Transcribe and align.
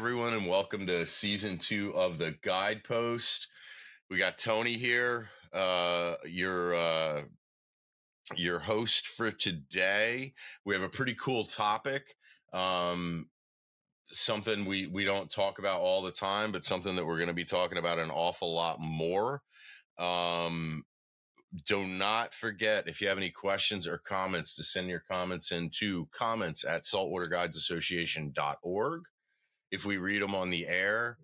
Everyone, 0.00 0.32
and 0.32 0.46
welcome 0.46 0.86
to 0.86 1.06
season 1.06 1.58
two 1.58 1.94
of 1.94 2.16
the 2.16 2.34
Guide 2.40 2.84
Post. 2.84 3.48
We 4.08 4.16
got 4.16 4.38
Tony 4.38 4.78
here, 4.78 5.28
uh, 5.52 6.14
your 6.24 6.74
uh, 6.74 7.20
your 8.34 8.60
host 8.60 9.08
for 9.08 9.30
today. 9.30 10.32
We 10.64 10.72
have 10.72 10.82
a 10.82 10.88
pretty 10.88 11.14
cool 11.16 11.44
topic, 11.44 12.14
um, 12.54 13.28
something 14.10 14.64
we 14.64 14.86
we 14.86 15.04
don't 15.04 15.30
talk 15.30 15.58
about 15.58 15.82
all 15.82 16.00
the 16.00 16.12
time, 16.12 16.50
but 16.50 16.64
something 16.64 16.96
that 16.96 17.04
we're 17.04 17.18
going 17.18 17.28
to 17.28 17.34
be 17.34 17.44
talking 17.44 17.76
about 17.76 17.98
an 17.98 18.10
awful 18.10 18.54
lot 18.54 18.80
more. 18.80 19.42
Um, 19.98 20.84
do 21.66 21.84
not 21.84 22.32
forget 22.32 22.88
if 22.88 23.02
you 23.02 23.08
have 23.08 23.18
any 23.18 23.30
questions 23.30 23.86
or 23.86 23.98
comments 23.98 24.54
to 24.54 24.62
send 24.62 24.88
your 24.88 25.02
comments 25.06 25.52
in 25.52 25.68
to 25.74 26.08
comments 26.10 26.64
at 26.64 26.84
saltwaterguidesassociation.org 26.84 29.02
if 29.70 29.84
we 29.84 29.98
read 29.98 30.22
them 30.22 30.34
on 30.34 30.50
the 30.50 30.66
air, 30.66 31.18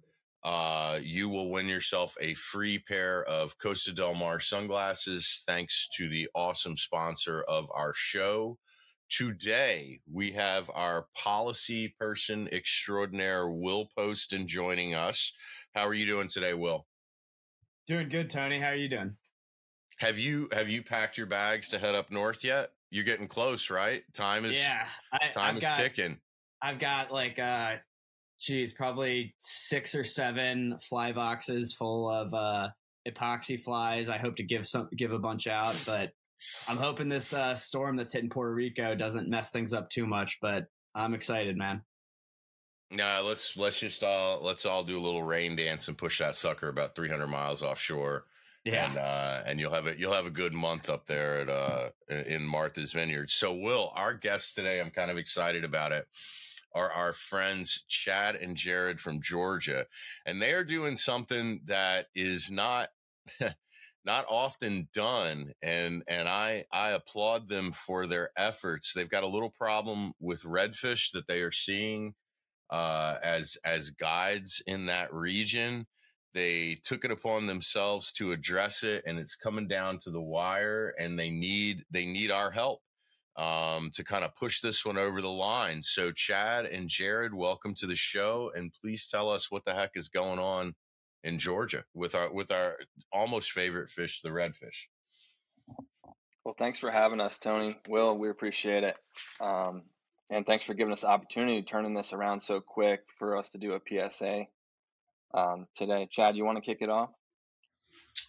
uh, 0.45 1.01
you 1.03 1.29
will 1.29 1.51
win 1.51 1.67
yourself 1.67 2.17
a 2.21 2.35
free 2.35 2.79
pair 2.79 3.25
of 3.25 3.59
Costa 3.59 3.93
Del 3.93 4.15
Mar 4.15 4.39
sunglasses, 4.39 5.43
thanks 5.47 5.89
to 5.97 6.09
the 6.09 6.29
awesome 6.35 6.77
sponsor 6.77 7.43
of 7.49 7.69
our 7.75 7.93
show. 7.95 8.59
Today, 9.09 10.01
we 10.13 10.33
have 10.33 10.71
our 10.75 11.07
policy 11.17 11.95
person 11.99 12.49
extraordinaire, 12.53 13.49
Will 13.49 13.89
Poston, 13.97 14.47
joining 14.47 14.95
us. 14.95 15.33
How 15.75 15.87
are 15.87 15.95
you 15.95 16.07
doing 16.07 16.29
today, 16.29 16.55
Will? 16.55 16.87
Doing 17.87 18.09
good, 18.09 18.31
Tony. 18.31 18.61
How 18.61 18.69
are 18.69 18.77
you 18.77 18.89
doing? 18.89 19.17
Have 19.99 20.19
you 20.19 20.49
have 20.53 20.69
you 20.69 20.83
packed 20.83 21.17
your 21.17 21.27
bags 21.27 21.69
to 21.71 21.79
head 21.79 21.95
up 21.95 22.11
north 22.11 22.45
yet? 22.45 22.71
You're 22.91 23.05
getting 23.05 23.29
close, 23.29 23.71
right? 23.71 24.03
Time 24.13 24.45
is 24.45 24.61
yeah. 24.61 24.87
I, 25.13 25.29
time 25.29 25.51
I've 25.51 25.57
is 25.57 25.63
got, 25.63 25.77
ticking. 25.77 26.19
I've 26.61 26.79
got 26.79 27.11
like 27.11 27.39
uh 27.39 27.77
geez, 28.39 28.73
probably 28.73 29.35
six 29.39 29.95
or 29.95 30.05
seven 30.05 30.77
fly 30.81 31.13
boxes 31.13 31.75
full 31.75 32.11
of 32.11 32.33
uh, 32.35 32.69
epoxy 33.09 33.59
flies. 33.59 34.09
I 34.09 34.19
hope 34.19 34.37
to 34.37 34.43
give 34.43 34.67
some 34.67 34.89
give 34.97 35.13
a 35.13 35.19
bunch 35.19 35.47
out, 35.47 35.81
but 35.87 36.11
I'm 36.69 36.77
hoping 36.77 37.09
this 37.09 37.33
uh, 37.33 37.55
storm 37.55 37.97
that's 37.97 38.13
hitting 38.13 38.31
Puerto 38.31 38.55
Rico 38.55 38.95
doesn't 38.95 39.29
mess 39.29 39.51
things 39.51 39.73
up 39.73 39.89
too 39.89 40.07
much. 40.07 40.39
But 40.41 40.67
I'm 40.95 41.15
excited, 41.15 41.57
man. 41.57 41.83
No, 42.91 43.23
let's 43.25 43.57
let's 43.57 43.81
just 43.81 44.05
all 44.05 44.43
let's 44.43 44.67
all 44.67 44.85
do 44.85 44.99
a 44.99 45.03
little 45.03 45.23
rain 45.23 45.57
dance 45.57 45.89
and 45.89 45.99
push 45.99 46.19
that 46.19 46.37
sucker 46.37 46.69
about 46.69 46.95
300 46.95 47.27
miles 47.27 47.63
offshore. 47.63 48.25
Yeah, 48.65 48.89
and 48.89 48.99
uh, 48.99 49.43
and 49.47 49.61
you'll 49.61 49.73
have 49.73 49.87
it. 49.87 49.99
you'll 49.99 50.13
have 50.13 50.27
a 50.27 50.31
good 50.31 50.53
month 50.53 50.91
up 50.91 51.07
there 51.07 51.39
at 51.39 51.49
uh 51.49 51.89
in 52.09 52.43
Martha's 52.43 52.93
Vineyard. 52.93 53.31
So, 53.31 53.55
Will, 53.55 53.93
our 53.95 54.13
guest 54.13 54.57
today, 54.57 54.81
I'm 54.81 54.91
kind 54.91 55.11
of 55.11 55.19
excited 55.19 55.65
about 55.65 55.93
it 55.93 56.07
are 56.75 56.93
our 56.93 57.13
friends 57.13 57.85
Chad 57.89 58.37
and 58.37 58.57
Jared 58.57 59.01
from 59.01 59.21
Georgia, 59.23 59.87
and 60.25 60.41
they 60.41 60.53
are 60.53 60.65
doing 60.65 60.97
something 60.97 61.61
that 61.67 62.07
is 62.15 62.51
not 62.51 62.91
not 64.05 64.25
often 64.31 64.89
done 64.95 65.53
and 65.63 66.03
and 66.07 66.29
I 66.29 66.65
I 66.73 66.91
applaud 66.91 67.49
them 67.49 67.73
for 67.73 68.07
their 68.07 68.31
efforts. 68.37 68.93
They've 68.93 69.11
got 69.11 69.25
a 69.25 69.29
little 69.29 69.51
problem 69.51 70.13
with 70.21 70.45
redfish 70.45 71.11
that 71.13 71.27
they 71.27 71.41
are 71.43 71.53
seeing 71.53 72.15
uh, 72.71 73.17
as 73.23 73.57
as 73.65 73.91
guides 73.91 74.63
in 74.67 74.87
that 74.87 75.13
region. 75.13 75.87
They 76.35 76.79
took 76.85 77.05
it 77.05 77.11
upon 77.11 77.47
themselves 77.47 78.13
to 78.15 78.33
address 78.33 78.83
it, 78.83 79.03
and 79.07 79.19
it's 79.19 79.37
coming 79.37 79.67
down 79.69 79.99
to 80.01 80.11
the 80.11 80.21
wire. 80.21 80.95
And 80.99 81.19
they 81.19 81.31
need 81.31 81.85
they 81.91 82.07
need 82.07 82.31
our 82.31 82.51
help 82.51 82.81
um, 83.37 83.91
to 83.95 84.03
kind 84.03 84.25
of 84.25 84.35
push 84.35 84.61
this 84.61 84.85
one 84.85 84.97
over 84.97 85.21
the 85.21 85.29
line. 85.29 85.83
So, 85.83 86.11
Chad 86.11 86.67
and 86.67 86.89
Jared, 86.89 87.35
welcome 87.35 87.75
to 87.75 87.87
the 87.87 87.95
show, 87.95 88.51
and 88.55 88.73
please 88.73 89.09
tell 89.09 89.31
us 89.31 89.51
what 89.51 89.65
the 89.65 89.75
heck 89.75 89.93
is 89.95 90.09
going 90.09 90.39
on 90.39 90.75
in 91.23 91.39
Georgia 91.39 91.85
with 91.95 92.15
our 92.15 92.33
with 92.33 92.51
our 92.51 92.77
almost 93.13 93.53
favorite 93.53 93.91
fish, 93.91 94.23
the 94.23 94.31
redfish. 94.31 94.87
Well, 96.45 96.55
thanks 96.59 96.79
for 96.79 96.91
having 96.91 97.21
us, 97.21 97.39
Tony. 97.39 97.77
Will, 97.89 98.17
we 98.17 98.31
appreciate 98.31 98.85
it, 98.85 98.97
um, 99.41 99.83
and 100.31 100.47
thanks 100.47 100.65
for 100.65 100.75
giving 100.75 100.93
us 100.93 101.03
the 101.03 101.09
opportunity 101.09 101.63
turning 101.63 101.95
this 101.95 102.13
around 102.13 102.41
so 102.41 102.61
quick 102.61 103.01
for 103.19 103.37
us 103.37 103.51
to 103.51 103.59
do 103.59 103.73
a 103.73 103.81
PSA 104.11 104.45
um, 105.35 105.67
today. 105.75 106.09
Chad, 106.11 106.37
you 106.37 106.45
want 106.45 106.57
to 106.57 106.63
kick 106.63 106.79
it 106.81 106.89
off? 106.89 107.11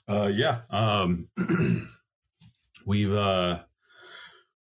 Uh, 0.07 0.31
yeah. 0.33 0.61
Um, 0.69 1.27
we've 2.85 3.13
uh, 3.13 3.59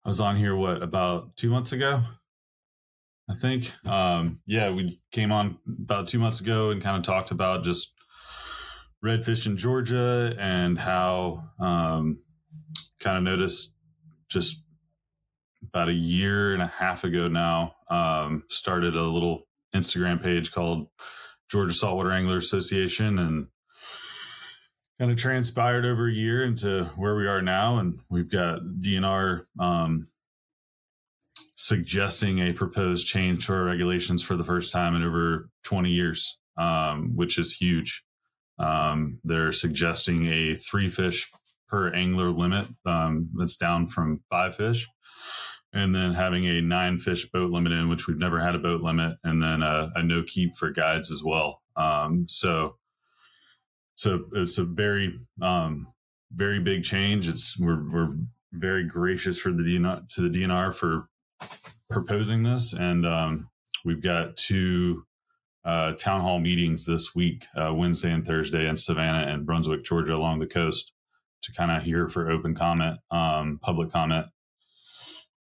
I 0.06 0.08
was 0.08 0.20
on 0.20 0.36
here 0.36 0.54
what 0.54 0.84
about 0.84 1.36
two 1.36 1.50
months 1.50 1.72
ago, 1.72 2.00
I 3.28 3.34
think. 3.34 3.72
Um, 3.84 4.38
yeah, 4.46 4.70
we 4.70 5.00
came 5.10 5.32
on 5.32 5.58
about 5.66 6.06
two 6.06 6.20
months 6.20 6.40
ago 6.40 6.70
and 6.70 6.80
kind 6.80 6.96
of 6.96 7.02
talked 7.02 7.32
about 7.32 7.64
just 7.64 7.92
redfish 9.04 9.46
in 9.46 9.56
Georgia 9.56 10.32
and 10.38 10.78
how 10.78 11.50
um, 11.58 12.20
kind 13.00 13.18
of 13.18 13.24
noticed 13.24 13.74
just 14.28 14.62
about 15.64 15.88
a 15.88 15.92
year 15.92 16.52
and 16.52 16.62
a 16.62 16.68
half 16.68 17.02
ago 17.02 17.26
now 17.26 17.74
um, 17.90 18.44
started 18.48 18.94
a 18.94 19.02
little 19.02 19.48
Instagram 19.74 20.22
page 20.22 20.52
called 20.52 20.86
Georgia 21.50 21.74
Saltwater 21.74 22.12
Angler 22.12 22.36
Association 22.36 23.18
and 23.18 23.48
kind 24.98 25.10
of 25.10 25.18
transpired 25.18 25.84
over 25.84 26.08
a 26.08 26.12
year 26.12 26.44
into 26.44 26.84
where 26.96 27.16
we 27.16 27.26
are 27.26 27.42
now, 27.42 27.78
and 27.78 28.00
we've 28.08 28.30
got 28.30 28.60
DNR 28.80 29.44
um, 29.58 30.06
suggesting 31.56 32.38
a 32.38 32.52
proposed 32.52 33.06
change 33.06 33.46
to 33.46 33.54
our 33.54 33.64
regulations 33.64 34.22
for 34.22 34.36
the 34.36 34.44
first 34.44 34.72
time 34.72 34.94
in 34.94 35.02
over 35.02 35.48
20 35.64 35.90
years, 35.90 36.38
um, 36.56 37.14
which 37.14 37.38
is 37.38 37.54
huge. 37.54 38.04
Um, 38.58 39.18
they're 39.24 39.52
suggesting 39.52 40.26
a 40.26 40.54
three 40.54 40.88
fish 40.88 41.30
per 41.68 41.92
angler 41.92 42.30
limit 42.30 42.66
um, 42.86 43.28
that's 43.34 43.56
down 43.56 43.86
from 43.88 44.22
five 44.30 44.54
fish. 44.54 44.86
And 45.72 45.94
then 45.94 46.14
having 46.14 46.46
a 46.46 46.62
nine 46.62 46.96
fish 46.98 47.28
boat 47.28 47.50
limit 47.50 47.72
in, 47.72 47.90
which 47.90 48.06
we've 48.06 48.16
never 48.16 48.40
had 48.40 48.54
a 48.54 48.58
boat 48.58 48.80
limit, 48.80 49.18
and 49.24 49.42
then 49.42 49.62
a, 49.62 49.90
a 49.94 50.02
no 50.02 50.22
keep 50.26 50.56
for 50.56 50.70
guides 50.70 51.10
as 51.10 51.22
well. 51.22 51.60
Um, 51.74 52.24
so 52.28 52.76
so 53.96 54.26
it's 54.34 54.58
a 54.58 54.64
very 54.64 55.18
um, 55.42 55.88
very 56.32 56.60
big 56.60 56.84
change. 56.84 57.28
It's 57.28 57.58
we're 57.58 57.90
we're 57.90 58.14
very 58.52 58.84
gracious 58.84 59.38
for 59.38 59.52
the 59.52 59.62
DNR, 59.62 60.08
to 60.10 60.28
the 60.28 60.38
DNR 60.38 60.74
for 60.74 61.08
proposing 61.90 62.42
this, 62.42 62.72
and 62.72 63.06
um, 63.06 63.48
we've 63.84 64.02
got 64.02 64.36
two 64.36 65.04
uh, 65.64 65.92
town 65.92 66.20
hall 66.20 66.38
meetings 66.38 66.86
this 66.86 67.14
week, 67.14 67.46
uh, 67.56 67.72
Wednesday 67.74 68.12
and 68.12 68.24
Thursday, 68.24 68.68
in 68.68 68.76
Savannah 68.76 69.32
and 69.32 69.46
Brunswick, 69.46 69.84
Georgia, 69.84 70.14
along 70.14 70.38
the 70.38 70.46
coast, 70.46 70.92
to 71.42 71.52
kind 71.52 71.70
of 71.70 71.82
hear 71.82 72.06
for 72.06 72.30
open 72.30 72.54
comment, 72.54 72.98
um, 73.10 73.59
public 73.62 73.91
comment, 73.91 74.26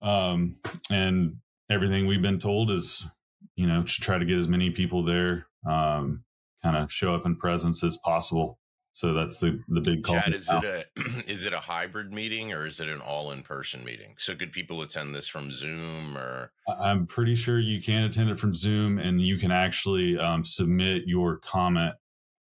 um, 0.01 0.55
and 0.89 1.35
everything 1.69 2.07
we've 2.07 2.21
been 2.21 2.39
told 2.39 2.71
is, 2.71 3.05
you 3.57 3.67
know, 3.67 3.83
to 3.83 4.01
try 4.01 4.17
to 4.17 4.25
get 4.25 4.37
as 4.37 4.47
many 4.47 4.69
people 4.69 5.03
there 5.03 5.47
um, 5.69 6.23
kind 6.63 6.75
of 6.75 6.91
show 6.91 7.13
up 7.15 7.25
in 7.25 7.35
presence 7.35 7.83
as 7.83 7.97
possible. 7.97 8.59
So 8.97 9.13
that's 9.13 9.39
the 9.39 9.59
the 9.67 9.79
big 9.79 10.03
call. 10.03 10.15
Chad, 10.15 10.33
is 10.33 10.49
now. 10.49 10.59
it 10.63 10.87
a 10.97 11.01
is 11.31 11.45
it 11.45 11.53
a 11.53 11.59
hybrid 11.59 12.11
meeting 12.11 12.51
or 12.51 12.65
is 12.65 12.79
it 12.79 12.89
an 12.89 12.99
all 12.99 13.31
in 13.31 13.43
person 13.43 13.85
meeting? 13.85 14.15
So 14.17 14.33
could 14.33 14.51
people 14.51 14.81
attend 14.81 15.13
this 15.13 15.27
from 15.27 15.51
Zoom 15.51 16.17
or? 16.17 16.51
I'm 16.67 17.05
pretty 17.05 17.35
sure 17.35 17.59
you 17.59 17.79
can 17.79 18.05
attend 18.05 18.31
it 18.31 18.39
from 18.39 18.55
Zoom, 18.55 18.97
and 18.97 19.21
you 19.21 19.37
can 19.37 19.51
actually 19.51 20.17
um, 20.17 20.43
submit 20.43 21.03
your 21.05 21.37
comment 21.37 21.93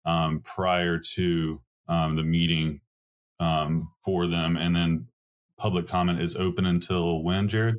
um, 0.04 0.40
prior 0.44 1.00
to 1.14 1.60
um, 1.88 2.14
the 2.14 2.22
meeting 2.22 2.80
um, 3.40 3.90
for 4.04 4.28
them, 4.28 4.56
and 4.56 4.74
then 4.74 5.08
public 5.58 5.88
comment 5.88 6.20
is 6.20 6.36
open 6.36 6.64
until 6.64 7.24
when, 7.24 7.48
Jared? 7.48 7.78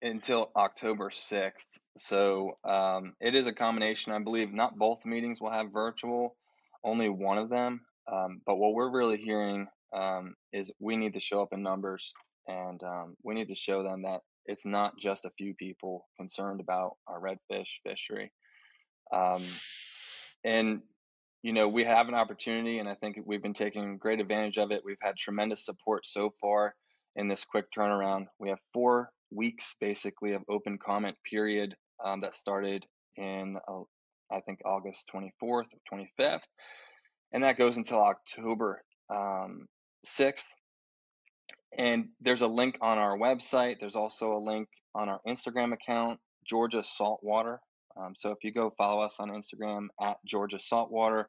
Until 0.00 0.52
October 0.54 1.10
sixth. 1.10 1.80
So 1.96 2.58
um, 2.64 3.14
it 3.20 3.34
is 3.34 3.46
a 3.46 3.52
combination. 3.52 4.12
I 4.12 4.18
believe 4.18 4.52
not 4.52 4.76
both 4.76 5.04
meetings 5.04 5.40
will 5.40 5.52
have 5.52 5.72
virtual, 5.72 6.36
only 6.82 7.08
one 7.08 7.38
of 7.38 7.48
them. 7.48 7.80
Um, 8.10 8.40
but 8.44 8.56
what 8.56 8.74
we're 8.74 8.90
really 8.90 9.16
hearing 9.16 9.66
um, 9.94 10.34
is 10.52 10.70
we 10.80 10.96
need 10.96 11.14
to 11.14 11.20
show 11.20 11.40
up 11.40 11.52
in 11.52 11.62
numbers 11.62 12.12
and 12.48 12.82
um, 12.82 13.16
we 13.22 13.34
need 13.34 13.48
to 13.48 13.54
show 13.54 13.82
them 13.82 14.02
that 14.02 14.20
it's 14.46 14.66
not 14.66 14.98
just 14.98 15.24
a 15.24 15.32
few 15.38 15.54
people 15.54 16.06
concerned 16.18 16.60
about 16.60 16.96
our 17.06 17.20
redfish 17.20 17.78
fishery. 17.86 18.30
Um, 19.12 19.42
and 20.44 20.82
you 21.42 21.52
know, 21.52 21.68
we 21.68 21.84
have 21.84 22.08
an 22.08 22.14
opportunity, 22.14 22.78
and 22.78 22.88
I 22.88 22.94
think 22.94 23.18
we've 23.26 23.42
been 23.42 23.52
taking 23.52 23.98
great 23.98 24.18
advantage 24.18 24.56
of 24.56 24.70
it. 24.70 24.80
We've 24.82 24.96
had 25.02 25.16
tremendous 25.16 25.64
support 25.66 26.06
so 26.06 26.32
far 26.40 26.74
in 27.16 27.28
this 27.28 27.44
quick 27.44 27.66
turnaround. 27.70 28.26
We 28.38 28.48
have 28.48 28.58
four 28.72 29.10
weeks 29.30 29.76
basically 29.78 30.32
of 30.32 30.42
open 30.48 30.78
comment 30.78 31.16
period 31.30 31.76
um, 32.04 32.20
that 32.20 32.34
started 32.34 32.86
in, 33.16 33.56
uh, 33.68 33.82
I 34.32 34.40
think, 34.40 34.60
August 34.64 35.10
24th 35.14 35.30
or 35.40 35.64
25th. 35.92 36.42
And 37.32 37.42
that 37.42 37.58
goes 37.58 37.76
until 37.76 38.00
October 38.00 38.82
um, 39.10 39.66
6th. 40.06 40.46
And 41.76 42.08
there's 42.20 42.42
a 42.42 42.46
link 42.46 42.78
on 42.80 42.98
our 42.98 43.18
website. 43.18 43.76
There's 43.80 43.96
also 43.96 44.34
a 44.34 44.38
link 44.38 44.68
on 44.94 45.08
our 45.08 45.20
Instagram 45.26 45.72
account, 45.72 46.20
Georgia 46.48 46.84
Saltwater. 46.84 47.60
Um, 47.96 48.12
so 48.14 48.30
if 48.30 48.38
you 48.42 48.52
go 48.52 48.72
follow 48.76 49.02
us 49.02 49.16
on 49.18 49.30
Instagram 49.30 49.86
at 50.00 50.16
Georgia 50.26 50.60
Saltwater, 50.60 51.28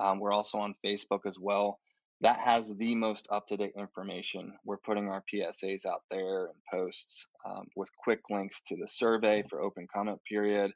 um, 0.00 0.20
we're 0.20 0.32
also 0.32 0.58
on 0.58 0.74
Facebook 0.84 1.26
as 1.26 1.38
well. 1.38 1.78
That 2.22 2.38
has 2.38 2.72
the 2.76 2.94
most 2.94 3.26
up 3.32 3.48
to 3.48 3.56
date 3.56 3.72
information. 3.76 4.52
We're 4.64 4.76
putting 4.76 5.08
our 5.08 5.24
PSAs 5.32 5.84
out 5.84 6.02
there 6.08 6.46
and 6.46 6.54
posts 6.72 7.26
um, 7.44 7.66
with 7.74 7.88
quick 7.98 8.20
links 8.30 8.62
to 8.68 8.76
the 8.76 8.86
survey 8.86 9.42
for 9.50 9.60
open 9.60 9.88
comment 9.92 10.20
period. 10.28 10.70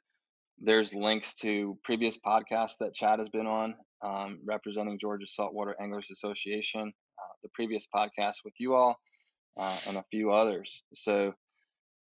There's 0.59 0.93
links 0.93 1.33
to 1.35 1.77
previous 1.85 2.17
podcasts 2.17 2.77
that 2.81 2.93
Chad 2.93 3.19
has 3.19 3.29
been 3.29 3.47
on, 3.47 3.75
um, 4.03 4.39
representing 4.45 4.99
Georgia 4.99 5.25
Saltwater 5.25 5.73
Anglers 5.81 6.09
Association, 6.11 6.81
uh, 7.17 7.33
the 7.43 7.49
previous 7.53 7.87
podcast 7.95 8.35
with 8.43 8.55
you 8.59 8.75
all, 8.75 8.97
uh, 9.57 9.77
and 9.87 9.95
a 9.95 10.05
few 10.11 10.31
others. 10.31 10.83
So 10.95 11.33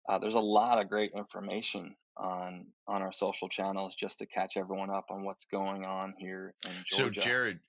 uh, 0.08 0.18
there's 0.20 0.34
a 0.34 0.40
lot 0.40 0.80
of 0.80 0.88
great 0.88 1.10
information 1.16 1.96
on 2.16 2.66
on 2.86 3.02
our 3.02 3.12
social 3.12 3.48
channels 3.48 3.94
just 3.94 4.18
to 4.18 4.26
catch 4.26 4.56
everyone 4.56 4.90
up 4.90 5.06
on 5.10 5.24
what's 5.24 5.46
going 5.46 5.84
on 5.84 6.14
here 6.18 6.54
in 6.64 6.70
Georgia. 6.84 7.20
So 7.20 7.22
Jared, 7.22 7.60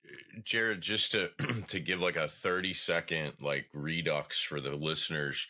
Jared, 0.44 0.80
just 0.80 1.12
to 1.12 1.30
to 1.68 1.80
give 1.80 2.00
like 2.00 2.16
a 2.16 2.28
30 2.28 2.74
second 2.74 3.32
like 3.40 3.66
redux 3.72 4.42
for 4.42 4.60
the 4.60 4.74
listeners, 4.74 5.46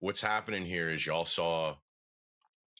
what's 0.00 0.20
happening 0.20 0.64
here 0.64 0.90
is 0.90 1.06
y'all 1.06 1.24
saw 1.24 1.76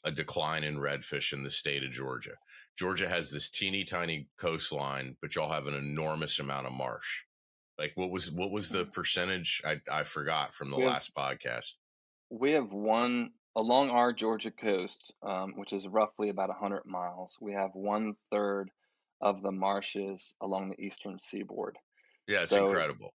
a 0.04 0.10
decline 0.10 0.64
in 0.64 0.78
redfish 0.78 1.32
in 1.32 1.44
the 1.44 1.50
state 1.50 1.84
of 1.84 1.90
Georgia. 1.90 2.34
Georgia 2.76 3.08
has 3.08 3.30
this 3.30 3.50
teeny 3.50 3.84
tiny 3.84 4.28
coastline, 4.38 5.16
but 5.20 5.34
y'all 5.34 5.52
have 5.52 5.66
an 5.66 5.74
enormous 5.74 6.38
amount 6.38 6.66
of 6.66 6.72
marsh. 6.72 7.24
Like 7.78 7.92
what 7.94 8.10
was 8.10 8.30
what 8.30 8.50
was 8.50 8.68
the 8.68 8.82
mm-hmm. 8.82 8.90
percentage? 8.90 9.62
I 9.64 9.80
I 9.90 10.02
forgot 10.02 10.54
from 10.54 10.70
the 10.70 10.76
we 10.76 10.86
last 10.86 11.12
have, 11.16 11.38
podcast. 11.38 11.74
We 12.30 12.52
have 12.52 12.72
one 12.72 13.30
along 13.56 13.90
our 13.90 14.12
Georgia 14.12 14.50
coast, 14.50 15.14
um, 15.22 15.52
which 15.56 15.72
is 15.72 15.86
roughly 15.86 16.28
about 16.28 16.48
100 16.48 16.82
miles, 16.86 17.36
we 17.40 17.52
have 17.52 17.70
one 17.74 18.14
third 18.30 18.70
of 19.20 19.42
the 19.42 19.52
marshes 19.52 20.34
along 20.40 20.70
the 20.70 20.80
eastern 20.80 21.18
seaboard. 21.18 21.78
Yeah, 22.26 22.42
it's 22.42 22.50
so 22.50 22.66
incredible. 22.66 23.14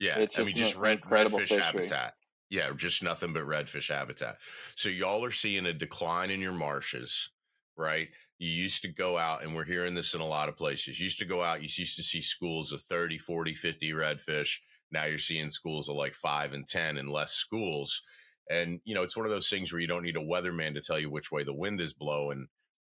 It's, 0.00 0.08
yeah, 0.08 0.18
it's 0.18 0.38
I 0.38 0.44
mean, 0.44 0.54
just 0.54 0.76
red, 0.76 1.00
redfish 1.02 1.48
fishery. 1.48 1.60
habitat. 1.60 2.14
Yeah, 2.50 2.70
just 2.76 3.02
nothing 3.02 3.32
but 3.32 3.44
redfish 3.44 3.88
habitat. 3.88 4.36
So 4.74 4.88
y'all 4.88 5.24
are 5.24 5.30
seeing 5.30 5.66
a 5.66 5.72
decline 5.72 6.30
in 6.30 6.40
your 6.40 6.52
marshes, 6.52 7.30
right? 7.76 8.08
You 8.38 8.50
used 8.50 8.82
to 8.82 8.88
go 8.88 9.16
out, 9.16 9.42
and 9.42 9.54
we're 9.54 9.64
hearing 9.64 9.94
this 9.94 10.14
in 10.14 10.20
a 10.20 10.26
lot 10.26 10.48
of 10.48 10.56
places. 10.56 11.00
You 11.00 11.04
used 11.04 11.18
to 11.20 11.24
go 11.24 11.42
out, 11.42 11.62
you 11.62 11.68
used 11.72 11.96
to 11.96 12.02
see 12.02 12.20
schools 12.20 12.72
of 12.72 12.82
30, 12.82 13.18
40, 13.18 13.54
50 13.54 13.92
redfish. 13.92 14.58
Now 14.92 15.06
you're 15.06 15.18
seeing 15.18 15.50
schools 15.50 15.88
of 15.88 15.96
like 15.96 16.14
five 16.14 16.52
and 16.52 16.66
10 16.66 16.98
and 16.98 17.10
less 17.10 17.32
schools 17.32 18.02
and, 18.48 18.80
you 18.84 18.94
know, 18.94 19.02
it's 19.02 19.16
one 19.16 19.26
of 19.26 19.32
those 19.32 19.48
things 19.48 19.72
where 19.72 19.80
you 19.80 19.86
don't 19.86 20.04
need 20.04 20.16
a 20.16 20.20
weatherman 20.20 20.74
to 20.74 20.80
tell 20.80 20.98
you 20.98 21.10
which 21.10 21.32
way 21.32 21.42
the 21.42 21.54
wind 21.54 21.80
is 21.80 21.92
blowing. 21.92 22.46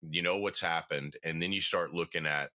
You 0.08 0.22
know 0.22 0.36
what's 0.36 0.60
happened. 0.60 1.16
And 1.24 1.42
then 1.42 1.52
you 1.52 1.60
start 1.60 1.92
looking 1.92 2.26
at, 2.26 2.50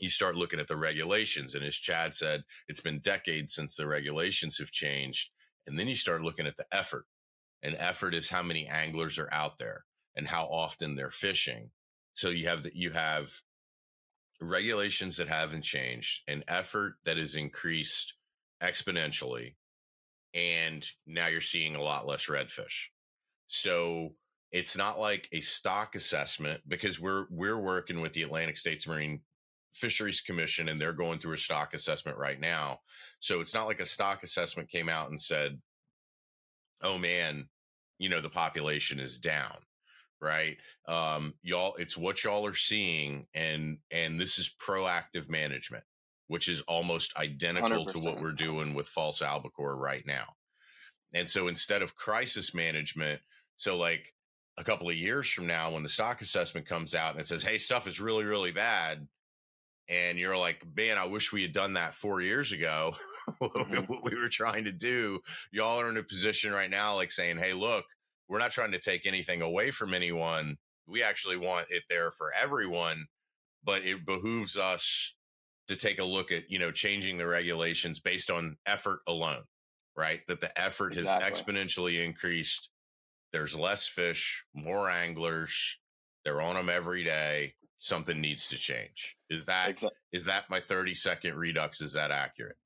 you 0.00 0.10
start 0.10 0.36
looking 0.36 0.60
at 0.60 0.68
the 0.68 0.76
regulations. 0.76 1.54
And 1.54 1.64
as 1.64 1.74
Chad 1.74 2.14
said, 2.14 2.44
it's 2.68 2.80
been 2.80 2.98
decades 2.98 3.54
since 3.54 3.76
the 3.76 3.86
regulations 3.86 4.58
have 4.58 4.70
changed. 4.70 5.30
And 5.66 5.78
then 5.78 5.88
you 5.88 5.96
start 5.96 6.22
looking 6.22 6.46
at 6.46 6.56
the 6.56 6.66
effort. 6.72 7.06
And 7.62 7.76
effort 7.78 8.14
is 8.14 8.28
how 8.28 8.42
many 8.42 8.66
anglers 8.66 9.18
are 9.18 9.32
out 9.32 9.58
there 9.58 9.84
and 10.16 10.28
how 10.28 10.44
often 10.46 10.96
they're 10.96 11.10
fishing. 11.10 11.70
So 12.14 12.28
you 12.28 12.48
have 12.48 12.64
that 12.64 12.76
you 12.76 12.90
have 12.90 13.30
regulations 14.40 15.16
that 15.16 15.28
haven't 15.28 15.62
changed, 15.62 16.22
an 16.28 16.44
effort 16.48 16.96
that 17.04 17.16
has 17.16 17.36
increased 17.36 18.14
exponentially, 18.62 19.54
and 20.34 20.88
now 21.06 21.26
you're 21.26 21.40
seeing 21.40 21.74
a 21.74 21.82
lot 21.82 22.06
less 22.06 22.26
redfish. 22.26 22.86
So 23.46 24.14
it's 24.50 24.76
not 24.76 24.98
like 24.98 25.28
a 25.32 25.40
stock 25.40 25.94
assessment 25.94 26.60
because 26.68 27.00
we're 27.00 27.26
we're 27.30 27.58
working 27.58 28.00
with 28.00 28.12
the 28.12 28.22
Atlantic 28.22 28.56
States 28.56 28.86
Marine 28.86 29.20
Fisheries 29.74 30.20
Commission 30.20 30.68
and 30.68 30.80
they're 30.80 30.92
going 30.92 31.18
through 31.18 31.34
a 31.34 31.38
stock 31.38 31.74
assessment 31.74 32.18
right 32.18 32.38
now. 32.38 32.80
So 33.20 33.40
it's 33.40 33.54
not 33.54 33.66
like 33.66 33.80
a 33.80 33.86
stock 33.86 34.22
assessment 34.22 34.68
came 34.68 34.88
out 34.88 35.10
and 35.10 35.20
said, 35.20 35.60
"Oh 36.82 36.98
man, 36.98 37.48
you 37.98 38.08
know 38.08 38.20
the 38.20 38.28
population 38.30 39.00
is 39.00 39.18
down." 39.18 39.56
Right? 40.20 40.58
Um 40.86 41.34
y'all 41.42 41.74
it's 41.76 41.96
what 41.96 42.22
y'all 42.22 42.46
are 42.46 42.54
seeing 42.54 43.26
and 43.34 43.78
and 43.90 44.20
this 44.20 44.38
is 44.38 44.54
proactive 44.60 45.28
management 45.28 45.84
which 46.32 46.48
is 46.48 46.62
almost 46.62 47.14
identical 47.18 47.84
100%. 47.84 47.92
to 47.92 47.98
what 47.98 48.18
we're 48.18 48.32
doing 48.32 48.72
with 48.72 48.88
false 48.88 49.20
albacore 49.20 49.76
right 49.76 50.06
now. 50.06 50.24
And 51.12 51.28
so 51.28 51.46
instead 51.46 51.82
of 51.82 51.94
crisis 51.94 52.54
management, 52.54 53.20
so 53.58 53.76
like 53.76 54.14
a 54.56 54.64
couple 54.64 54.88
of 54.88 54.96
years 54.96 55.28
from 55.28 55.46
now, 55.46 55.72
when 55.72 55.82
the 55.82 55.90
stock 55.90 56.22
assessment 56.22 56.66
comes 56.66 56.94
out 56.94 57.12
and 57.12 57.20
it 57.20 57.26
says, 57.26 57.42
hey, 57.42 57.58
stuff 57.58 57.86
is 57.86 58.00
really, 58.00 58.24
really 58.24 58.50
bad. 58.50 59.06
And 59.90 60.18
you're 60.18 60.38
like, 60.38 60.64
man, 60.74 60.96
I 60.96 61.04
wish 61.04 61.34
we 61.34 61.42
had 61.42 61.52
done 61.52 61.74
that 61.74 61.94
four 61.94 62.22
years 62.22 62.52
ago. 62.52 62.94
mm-hmm. 63.42 63.92
what 63.92 64.02
we 64.02 64.18
were 64.18 64.30
trying 64.30 64.64
to 64.64 64.72
do. 64.72 65.20
Y'all 65.50 65.80
are 65.80 65.90
in 65.90 65.98
a 65.98 66.02
position 66.02 66.50
right 66.50 66.70
now, 66.70 66.94
like 66.94 67.10
saying, 67.10 67.36
hey, 67.36 67.52
look, 67.52 67.84
we're 68.26 68.38
not 68.38 68.52
trying 68.52 68.72
to 68.72 68.78
take 68.78 69.04
anything 69.04 69.42
away 69.42 69.70
from 69.70 69.92
anyone. 69.92 70.56
We 70.86 71.02
actually 71.02 71.36
want 71.36 71.66
it 71.68 71.82
there 71.90 72.10
for 72.10 72.32
everyone, 72.32 73.04
but 73.62 73.82
it 73.82 74.06
behooves 74.06 74.56
us 74.56 75.12
to 75.72 75.76
take 75.76 75.98
a 75.98 76.04
look 76.04 76.30
at 76.32 76.50
you 76.50 76.58
know 76.58 76.70
changing 76.70 77.18
the 77.18 77.26
regulations 77.26 78.00
based 78.00 78.30
on 78.30 78.56
effort 78.66 79.00
alone 79.06 79.42
right? 79.96 80.20
That 80.28 80.40
the 80.40 80.58
effort 80.60 80.92
exactly. 80.92 81.28
has 81.28 81.40
exponentially 81.40 82.04
increased. 82.04 82.70
There's 83.32 83.56
less 83.56 83.86
fish 83.86 84.44
more 84.54 84.90
anglers. 84.90 85.78
They're 86.24 86.40
on 86.40 86.54
them 86.54 86.68
every 86.68 87.04
day. 87.04 87.54
Something 87.78 88.20
needs 88.20 88.48
to 88.48 88.56
change. 88.56 89.16
Is 89.28 89.46
that 89.46 89.70
exactly. 89.70 89.98
is 90.12 90.24
that 90.26 90.48
my 90.48 90.60
30 90.60 90.94
second 90.94 91.34
redux 91.34 91.80
is 91.80 91.94
that 91.94 92.10
accurate? 92.10 92.56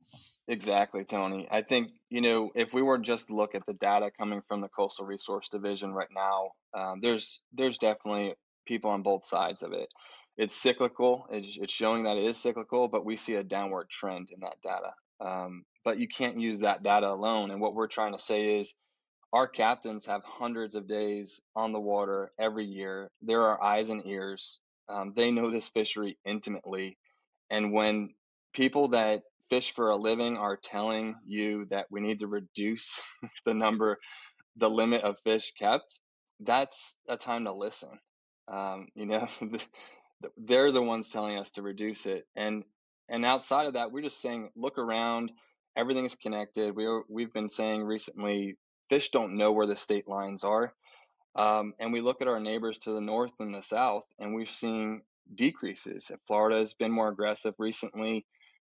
Exactly 0.48 1.04
tony. 1.04 1.48
I 1.50 1.62
think 1.62 1.90
you 2.10 2.20
know 2.20 2.50
if 2.54 2.74
we 2.74 2.82
were 2.82 2.98
just 2.98 3.30
look 3.30 3.54
at 3.54 3.64
the 3.66 3.74
data 3.74 4.10
coming 4.16 4.42
from 4.46 4.60
the 4.60 4.68
coastal 4.68 5.06
resource 5.06 5.48
division 5.48 5.92
right 5.92 6.08
now 6.14 6.50
um, 6.74 7.00
there's 7.00 7.40
there's 7.52 7.78
definitely 7.78 8.34
people 8.66 8.90
on 8.90 9.02
both 9.02 9.24
sides 9.24 9.62
of 9.62 9.72
it 9.72 9.88
it's 10.36 10.54
cyclical. 10.54 11.26
It's, 11.30 11.56
it's, 11.56 11.72
showing 11.72 12.04
that 12.04 12.16
it 12.16 12.24
is 12.24 12.36
cyclical, 12.36 12.88
but 12.88 13.04
we 13.04 13.16
see 13.16 13.34
a 13.34 13.44
downward 13.44 13.88
trend 13.88 14.30
in 14.32 14.40
that 14.40 14.60
data. 14.62 14.92
Um, 15.20 15.64
but 15.84 15.98
you 15.98 16.08
can't 16.08 16.40
use 16.40 16.60
that 16.60 16.82
data 16.82 17.08
alone. 17.08 17.50
And 17.50 17.60
what 17.60 17.74
we're 17.74 17.86
trying 17.86 18.12
to 18.12 18.18
say 18.18 18.58
is 18.58 18.74
our 19.32 19.46
captains 19.46 20.06
have 20.06 20.22
hundreds 20.24 20.74
of 20.74 20.86
days 20.88 21.40
on 21.54 21.72
the 21.72 21.80
water 21.80 22.32
every 22.38 22.64
year. 22.64 23.10
There 23.22 23.42
are 23.42 23.62
eyes 23.62 23.88
and 23.88 24.06
ears. 24.06 24.60
Um, 24.88 25.12
they 25.16 25.30
know 25.30 25.50
this 25.50 25.68
fishery 25.68 26.18
intimately. 26.24 26.98
And 27.50 27.72
when 27.72 28.10
people 28.52 28.88
that 28.88 29.22
fish 29.48 29.72
for 29.72 29.90
a 29.90 29.96
living 29.96 30.36
are 30.36 30.56
telling 30.56 31.14
you 31.24 31.66
that 31.70 31.86
we 31.90 32.00
need 32.00 32.20
to 32.20 32.26
reduce 32.26 33.00
the 33.46 33.54
number, 33.54 33.98
the 34.56 34.70
limit 34.70 35.02
of 35.02 35.16
fish 35.24 35.52
kept, 35.58 36.00
that's 36.40 36.96
a 37.08 37.16
time 37.16 37.44
to 37.44 37.52
listen. 37.52 37.98
Um, 38.48 38.88
you 38.94 39.06
know, 39.06 39.26
they're 40.36 40.72
the 40.72 40.82
ones 40.82 41.10
telling 41.10 41.38
us 41.38 41.50
to 41.50 41.62
reduce 41.62 42.06
it 42.06 42.26
and 42.36 42.64
and 43.08 43.24
outside 43.24 43.66
of 43.66 43.74
that 43.74 43.92
we're 43.92 44.02
just 44.02 44.20
saying 44.20 44.50
look 44.56 44.78
around 44.78 45.30
everything's 45.76 46.14
connected. 46.14 46.74
We 46.74 46.86
are, 46.86 47.02
we've 47.08 47.32
been 47.32 47.50
saying 47.50 47.84
recently 47.84 48.56
fish 48.88 49.10
don't 49.10 49.36
know 49.36 49.52
where 49.52 49.66
the 49.66 49.76
state 49.76 50.08
lines 50.08 50.42
are. 50.42 50.72
Um, 51.34 51.74
and 51.78 51.92
we 51.92 52.00
look 52.00 52.22
at 52.22 52.28
our 52.28 52.40
neighbors 52.40 52.78
to 52.78 52.92
the 52.92 53.00
north 53.00 53.32
and 53.40 53.54
the 53.54 53.62
south 53.62 54.04
and 54.18 54.34
we've 54.34 54.50
seen 54.50 55.02
decreases. 55.34 56.10
Florida 56.26 56.58
has 56.58 56.72
been 56.72 56.92
more 56.92 57.08
aggressive 57.08 57.54
recently 57.58 58.24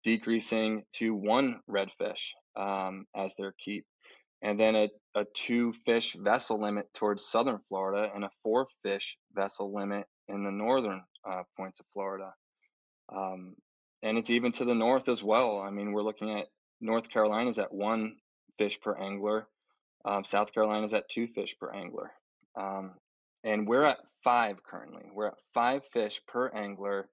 decreasing 0.04 0.84
to 0.94 1.14
one 1.14 1.60
redfish 1.68 2.30
um, 2.56 3.06
as 3.14 3.34
their 3.34 3.52
keep 3.58 3.84
and 4.42 4.58
then 4.58 4.76
a, 4.76 4.88
a 5.14 5.24
two 5.34 5.72
fish 5.84 6.16
vessel 6.18 6.60
limit 6.60 6.86
towards 6.94 7.26
southern 7.26 7.58
florida 7.68 8.10
and 8.14 8.24
a 8.24 8.30
four 8.42 8.66
fish 8.84 9.16
vessel 9.34 9.74
limit 9.74 10.06
in 10.28 10.44
the 10.44 10.50
northern 10.52 11.02
uh, 11.28 11.42
points 11.56 11.80
of 11.80 11.86
Florida. 11.92 12.32
Um, 13.08 13.54
and 14.02 14.18
it's 14.18 14.30
even 14.30 14.52
to 14.52 14.64
the 14.64 14.74
north 14.74 15.08
as 15.08 15.22
well. 15.22 15.60
I 15.60 15.70
mean, 15.70 15.92
we're 15.92 16.02
looking 16.02 16.30
at 16.38 16.48
North 16.80 17.08
Carolina's 17.10 17.58
at 17.58 17.72
one 17.72 18.16
fish 18.58 18.80
per 18.80 18.96
angler. 18.96 19.46
Um, 20.04 20.24
South 20.24 20.52
Carolina's 20.52 20.92
at 20.92 21.08
two 21.08 21.26
fish 21.26 21.56
per 21.58 21.72
angler. 21.72 22.12
Um, 22.54 22.92
and 23.44 23.66
we're 23.66 23.84
at 23.84 23.98
five 24.22 24.62
currently. 24.62 25.04
We're 25.12 25.28
at 25.28 25.38
five 25.54 25.82
fish 25.92 26.20
per 26.26 26.48
angler 26.48 27.08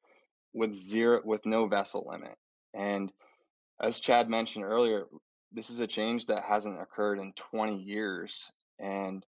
with 0.53 0.73
zero 0.73 1.21
with 1.23 1.45
no 1.45 1.67
vessel 1.67 2.07
limit. 2.09 2.35
And 2.73 3.11
as 3.81 3.99
Chad 3.99 4.29
mentioned 4.29 4.65
earlier, 4.65 5.05
this 5.51 5.69
is 5.69 5.79
a 5.79 5.87
change 5.87 6.27
that 6.27 6.43
hasn't 6.43 6.81
occurred 6.81 7.19
in 7.19 7.33
20 7.33 7.77
years. 7.77 8.51
And 8.79 9.25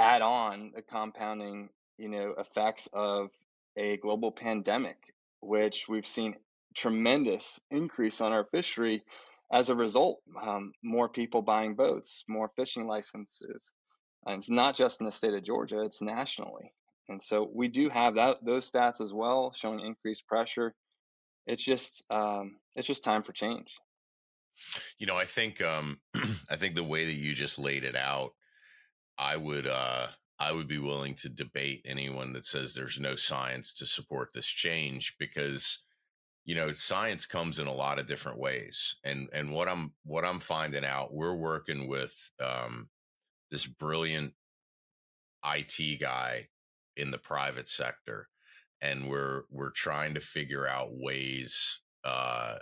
add 0.00 0.22
on 0.22 0.72
the 0.74 0.82
compounding, 0.82 1.68
you 1.98 2.08
know, 2.08 2.34
effects 2.38 2.88
of 2.92 3.30
a 3.76 3.96
global 3.98 4.32
pandemic, 4.32 4.96
which 5.40 5.86
we've 5.88 6.06
seen 6.06 6.36
tremendous 6.74 7.60
increase 7.70 8.20
on 8.20 8.32
our 8.32 8.44
fishery 8.44 9.02
as 9.52 9.70
a 9.70 9.74
result. 9.74 10.20
Um, 10.40 10.72
more 10.82 11.08
people 11.08 11.42
buying 11.42 11.74
boats, 11.74 12.24
more 12.28 12.50
fishing 12.56 12.86
licenses. 12.86 13.72
And 14.26 14.38
it's 14.38 14.50
not 14.50 14.74
just 14.74 15.00
in 15.00 15.06
the 15.06 15.12
state 15.12 15.34
of 15.34 15.44
Georgia; 15.44 15.82
it's 15.82 16.00
nationally. 16.00 16.72
And 17.08 17.22
so 17.22 17.50
we 17.54 17.68
do 17.68 17.88
have 17.90 18.14
that 18.14 18.38
those 18.44 18.70
stats 18.70 19.00
as 19.00 19.12
well, 19.12 19.52
showing 19.54 19.80
increased 19.80 20.26
pressure. 20.26 20.74
It's 21.46 21.62
just 21.62 22.04
um, 22.10 22.56
it's 22.74 22.86
just 22.86 23.04
time 23.04 23.22
for 23.22 23.32
change. 23.32 23.76
You 24.98 25.06
know, 25.06 25.16
I 25.16 25.24
think 25.24 25.60
um, 25.60 25.98
I 26.50 26.56
think 26.56 26.74
the 26.74 26.84
way 26.84 27.04
that 27.04 27.14
you 27.14 27.34
just 27.34 27.58
laid 27.58 27.84
it 27.84 27.96
out, 27.96 28.32
I 29.18 29.36
would 29.36 29.66
uh, 29.66 30.06
I 30.38 30.52
would 30.52 30.68
be 30.68 30.78
willing 30.78 31.14
to 31.16 31.28
debate 31.28 31.82
anyone 31.84 32.32
that 32.32 32.46
says 32.46 32.74
there's 32.74 33.00
no 33.00 33.14
science 33.14 33.72
to 33.74 33.86
support 33.86 34.32
this 34.32 34.46
change 34.46 35.16
because 35.18 35.82
you 36.44 36.54
know 36.54 36.72
science 36.72 37.26
comes 37.26 37.58
in 37.58 37.66
a 37.66 37.74
lot 37.74 37.98
of 37.98 38.06
different 38.06 38.38
ways. 38.38 38.96
And 39.04 39.28
and 39.32 39.52
what 39.52 39.68
i'm 39.68 39.92
what 40.04 40.24
i'm 40.24 40.40
finding 40.40 40.84
out 40.84 41.14
we're 41.14 41.34
working 41.34 41.88
with 41.88 42.14
um, 42.40 42.88
this 43.50 43.66
brilliant 43.66 44.32
it 45.44 46.00
guy 46.00 46.48
in 46.96 47.10
the 47.10 47.18
private 47.18 47.68
sector 47.68 48.28
and 48.80 49.08
we're 49.08 49.42
we're 49.50 49.70
trying 49.70 50.14
to 50.14 50.20
figure 50.20 50.66
out 50.66 50.88
ways 50.92 51.80
uh, 52.04 52.56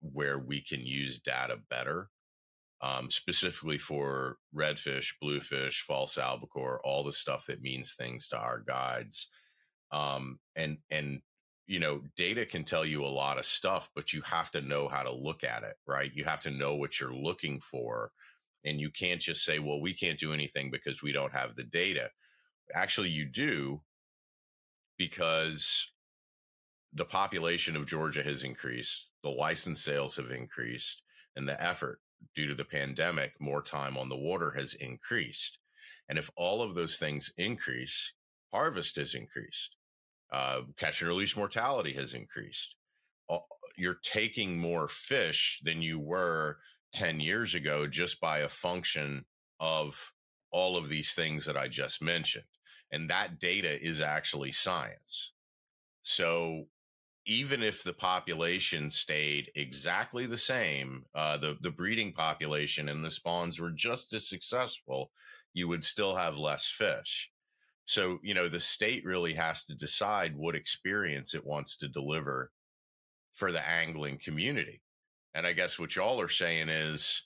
where 0.00 0.38
we 0.38 0.60
can 0.60 0.80
use 0.80 1.20
data 1.20 1.58
better 1.70 2.08
um, 2.82 3.10
specifically 3.10 3.78
for 3.78 4.38
redfish, 4.54 5.14
bluefish, 5.20 5.82
false 5.82 6.18
albacore, 6.18 6.80
all 6.84 7.04
the 7.04 7.12
stuff 7.12 7.46
that 7.46 7.62
means 7.62 7.94
things 7.94 8.28
to 8.28 8.38
our 8.38 8.60
guides. 8.60 9.28
Um, 9.92 10.40
and 10.56 10.78
and 10.90 11.20
you 11.68 11.78
know, 11.78 12.02
data 12.16 12.44
can 12.44 12.64
tell 12.64 12.84
you 12.84 13.04
a 13.04 13.06
lot 13.06 13.38
of 13.38 13.46
stuff, 13.46 13.88
but 13.94 14.12
you 14.12 14.20
have 14.22 14.50
to 14.50 14.60
know 14.60 14.88
how 14.88 15.02
to 15.04 15.12
look 15.12 15.44
at 15.44 15.62
it, 15.62 15.76
right? 15.86 16.10
You 16.12 16.24
have 16.24 16.40
to 16.42 16.50
know 16.50 16.74
what 16.74 16.98
you're 16.98 17.14
looking 17.14 17.60
for, 17.60 18.10
and 18.64 18.80
you 18.80 18.90
can't 18.90 19.20
just 19.20 19.44
say, 19.44 19.58
"Well, 19.60 19.80
we 19.80 19.94
can't 19.94 20.18
do 20.18 20.32
anything 20.32 20.70
because 20.70 21.02
we 21.02 21.12
don't 21.12 21.32
have 21.32 21.54
the 21.54 21.64
data." 21.64 22.10
Actually, 22.74 23.10
you 23.10 23.26
do 23.26 23.82
because 24.98 25.92
the 26.92 27.04
population 27.04 27.76
of 27.76 27.86
Georgia 27.86 28.22
has 28.22 28.42
increased, 28.42 29.08
the 29.22 29.30
license 29.30 29.82
sales 29.82 30.16
have 30.16 30.30
increased, 30.30 31.02
and 31.36 31.48
the 31.48 31.62
effort 31.62 32.00
due 32.34 32.46
to 32.46 32.54
the 32.54 32.64
pandemic, 32.64 33.40
more 33.40 33.62
time 33.62 33.96
on 33.96 34.08
the 34.08 34.16
water 34.16 34.52
has 34.52 34.74
increased. 34.74 35.58
And 36.08 36.18
if 36.18 36.30
all 36.36 36.62
of 36.62 36.74
those 36.74 36.98
things 36.98 37.32
increase, 37.36 38.12
harvest 38.52 38.96
has 38.96 39.14
increased, 39.14 39.76
uh, 40.32 40.62
catch 40.76 41.00
and 41.00 41.08
release 41.08 41.36
mortality 41.36 41.92
has 41.94 42.14
increased. 42.14 42.76
You're 43.76 44.00
taking 44.02 44.58
more 44.58 44.86
fish 44.86 45.60
than 45.64 45.80
you 45.80 45.98
were 45.98 46.58
10 46.92 47.20
years 47.20 47.54
ago 47.54 47.86
just 47.86 48.20
by 48.20 48.38
a 48.40 48.48
function 48.48 49.24
of 49.60 50.12
all 50.50 50.76
of 50.76 50.88
these 50.88 51.14
things 51.14 51.46
that 51.46 51.56
I 51.56 51.68
just 51.68 52.02
mentioned. 52.02 52.44
And 52.90 53.08
that 53.08 53.40
data 53.40 53.82
is 53.82 54.02
actually 54.02 54.52
science. 54.52 55.32
So 56.02 56.66
even 57.26 57.62
if 57.62 57.82
the 57.82 57.92
population 57.92 58.90
stayed 58.90 59.50
exactly 59.54 60.26
the 60.26 60.38
same, 60.38 61.04
uh, 61.14 61.36
the 61.36 61.56
the 61.60 61.70
breeding 61.70 62.12
population 62.12 62.88
and 62.88 63.04
the 63.04 63.10
spawns 63.10 63.60
were 63.60 63.70
just 63.70 64.12
as 64.12 64.28
successful, 64.28 65.10
you 65.54 65.68
would 65.68 65.84
still 65.84 66.16
have 66.16 66.36
less 66.36 66.68
fish. 66.68 67.30
So 67.84 68.18
you 68.22 68.34
know 68.34 68.48
the 68.48 68.60
state 68.60 69.04
really 69.04 69.34
has 69.34 69.64
to 69.66 69.74
decide 69.74 70.36
what 70.36 70.56
experience 70.56 71.34
it 71.34 71.46
wants 71.46 71.76
to 71.78 71.88
deliver 71.88 72.50
for 73.34 73.52
the 73.52 73.66
angling 73.66 74.18
community. 74.18 74.82
And 75.34 75.46
I 75.46 75.52
guess 75.52 75.78
what 75.78 75.96
y'all 75.96 76.20
are 76.20 76.28
saying 76.28 76.68
is 76.68 77.22